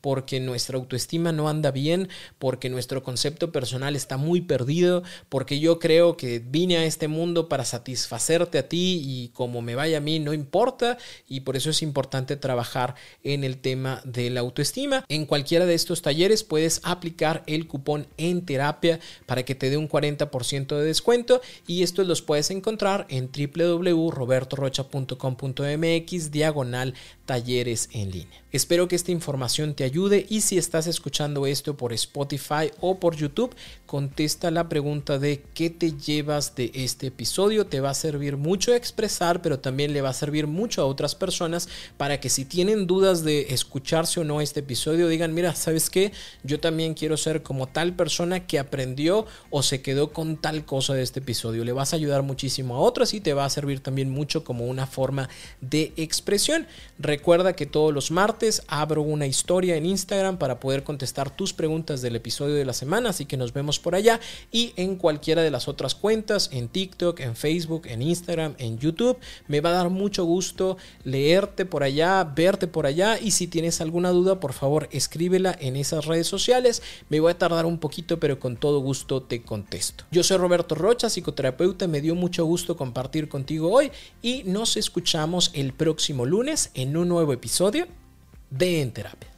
porque 0.00 0.40
nuestra 0.40 0.76
autoestima 0.76 1.32
no 1.32 1.48
anda 1.48 1.70
bien, 1.70 2.08
porque 2.38 2.68
nuestro 2.68 3.02
concepto 3.02 3.52
personal 3.52 3.96
está 3.96 4.16
muy 4.16 4.42
perdido, 4.42 5.02
porque 5.28 5.60
yo 5.60 5.78
creo 5.78 6.16
que 6.16 6.38
vine 6.38 6.78
a 6.78 6.84
este 6.84 7.08
mundo 7.08 7.48
para 7.48 7.64
satisfacerte 7.64 8.58
a 8.58 8.68
ti 8.68 9.00
y 9.04 9.28
como 9.28 9.62
me 9.62 9.74
vaya 9.74 9.98
a 9.98 10.00
mí 10.00 10.18
no 10.18 10.32
importa 10.32 10.98
y 11.28 11.40
por 11.40 11.56
eso 11.56 11.70
es 11.70 11.82
importante 11.82 12.36
trabajar 12.36 12.94
en 13.22 13.44
el 13.44 13.58
tema 13.58 14.00
de 14.04 14.30
la 14.30 14.40
autoestima. 14.40 15.04
En 15.08 15.26
cualquiera 15.26 15.66
de 15.66 15.74
estos 15.74 16.02
talleres 16.02 16.44
puedes 16.44 16.80
aplicar 16.84 17.42
el 17.46 17.66
cupón 17.66 18.06
en 18.16 18.44
terapia 18.44 19.00
para 19.26 19.44
que 19.44 19.54
te 19.54 19.70
dé 19.70 19.76
un 19.76 19.88
40% 19.88 20.76
de 20.76 20.84
descuento 20.84 21.40
y 21.66 21.82
estos 21.82 22.06
los 22.06 22.22
puedes 22.22 22.50
encontrar 22.50 23.06
en 23.08 23.30
www.robertorocha.com.mx 23.30 26.30
diagonal 26.30 26.94
talleres 27.26 27.90
en 27.92 28.10
línea. 28.10 28.42
Espero 28.50 28.88
que 28.88 28.96
esta 28.96 29.12
información 29.12 29.37
te 29.74 29.84
ayude 29.84 30.26
y 30.28 30.40
si 30.40 30.58
estás 30.58 30.86
escuchando 30.88 31.46
esto 31.46 31.76
por 31.76 31.92
Spotify 31.92 32.72
o 32.80 32.98
por 32.98 33.14
YouTube, 33.14 33.54
contesta 33.86 34.50
la 34.50 34.68
pregunta 34.68 35.18
de 35.18 35.42
qué 35.54 35.70
te 35.70 35.92
llevas 35.92 36.56
de 36.56 36.72
este 36.74 37.06
episodio. 37.06 37.64
Te 37.66 37.80
va 37.80 37.90
a 37.90 37.94
servir 37.94 38.36
mucho 38.36 38.74
expresar, 38.74 39.40
pero 39.40 39.60
también 39.60 39.92
le 39.92 40.02
va 40.02 40.08
a 40.08 40.12
servir 40.12 40.48
mucho 40.48 40.82
a 40.82 40.86
otras 40.86 41.14
personas 41.14 41.68
para 41.96 42.18
que 42.18 42.30
si 42.30 42.44
tienen 42.44 42.86
dudas 42.86 43.22
de 43.22 43.46
escucharse 43.50 44.20
o 44.20 44.24
no 44.24 44.40
este 44.40 44.60
episodio, 44.60 45.08
digan, 45.08 45.32
mira, 45.32 45.54
¿sabes 45.54 45.88
qué? 45.88 46.12
Yo 46.42 46.58
también 46.58 46.94
quiero 46.94 47.16
ser 47.16 47.42
como 47.42 47.68
tal 47.68 47.94
persona 47.94 48.46
que 48.46 48.58
aprendió 48.58 49.24
o 49.50 49.62
se 49.62 49.82
quedó 49.82 50.12
con 50.12 50.36
tal 50.36 50.64
cosa 50.64 50.94
de 50.94 51.02
este 51.02 51.20
episodio. 51.20 51.64
Le 51.64 51.72
vas 51.72 51.92
a 51.92 51.96
ayudar 51.96 52.24
muchísimo 52.24 52.74
a 52.74 52.80
otras 52.80 53.14
y 53.14 53.20
te 53.20 53.34
va 53.34 53.44
a 53.44 53.50
servir 53.50 53.80
también 53.80 54.10
mucho 54.10 54.42
como 54.42 54.66
una 54.66 54.86
forma 54.86 55.28
de 55.60 55.92
expresión. 55.96 56.66
Recuerda 56.98 57.54
que 57.54 57.66
todos 57.66 57.94
los 57.94 58.10
martes 58.10 58.62
abro 58.66 59.02
una 59.02 59.27
historia 59.28 59.76
en 59.76 59.86
Instagram 59.86 60.38
para 60.38 60.58
poder 60.58 60.82
contestar 60.82 61.30
tus 61.30 61.52
preguntas 61.52 62.02
del 62.02 62.16
episodio 62.16 62.54
de 62.54 62.64
la 62.64 62.72
semana, 62.72 63.10
así 63.10 63.26
que 63.26 63.36
nos 63.36 63.52
vemos 63.52 63.78
por 63.78 63.94
allá 63.94 64.18
y 64.50 64.72
en 64.76 64.96
cualquiera 64.96 65.42
de 65.42 65.50
las 65.50 65.68
otras 65.68 65.94
cuentas, 65.94 66.50
en 66.52 66.68
TikTok, 66.68 67.20
en 67.20 67.36
Facebook, 67.36 67.82
en 67.86 68.02
Instagram, 68.02 68.54
en 68.58 68.78
YouTube. 68.78 69.18
Me 69.46 69.60
va 69.60 69.70
a 69.70 69.74
dar 69.74 69.90
mucho 69.90 70.24
gusto 70.24 70.76
leerte 71.04 71.66
por 71.66 71.82
allá, 71.82 72.24
verte 72.24 72.66
por 72.66 72.86
allá 72.86 73.18
y 73.20 73.30
si 73.30 73.46
tienes 73.46 73.80
alguna 73.80 74.10
duda, 74.10 74.40
por 74.40 74.52
favor, 74.52 74.88
escríbela 74.90 75.56
en 75.60 75.76
esas 75.76 76.06
redes 76.06 76.26
sociales. 76.26 76.82
Me 77.08 77.20
voy 77.20 77.30
a 77.30 77.38
tardar 77.38 77.66
un 77.66 77.78
poquito, 77.78 78.18
pero 78.18 78.40
con 78.40 78.56
todo 78.56 78.80
gusto 78.80 79.22
te 79.22 79.42
contesto. 79.42 80.04
Yo 80.10 80.22
soy 80.22 80.38
Roberto 80.38 80.74
Rocha, 80.74 81.10
psicoterapeuta, 81.10 81.86
me 81.86 82.00
dio 82.00 82.14
mucho 82.14 82.44
gusto 82.44 82.76
compartir 82.76 83.28
contigo 83.28 83.72
hoy 83.72 83.90
y 84.22 84.42
nos 84.44 84.76
escuchamos 84.76 85.50
el 85.54 85.72
próximo 85.72 86.26
lunes 86.26 86.70
en 86.74 86.96
un 86.96 87.08
nuevo 87.08 87.32
episodio 87.32 87.97
de 88.50 88.80
En 88.80 88.92
Terapia. 88.92 89.37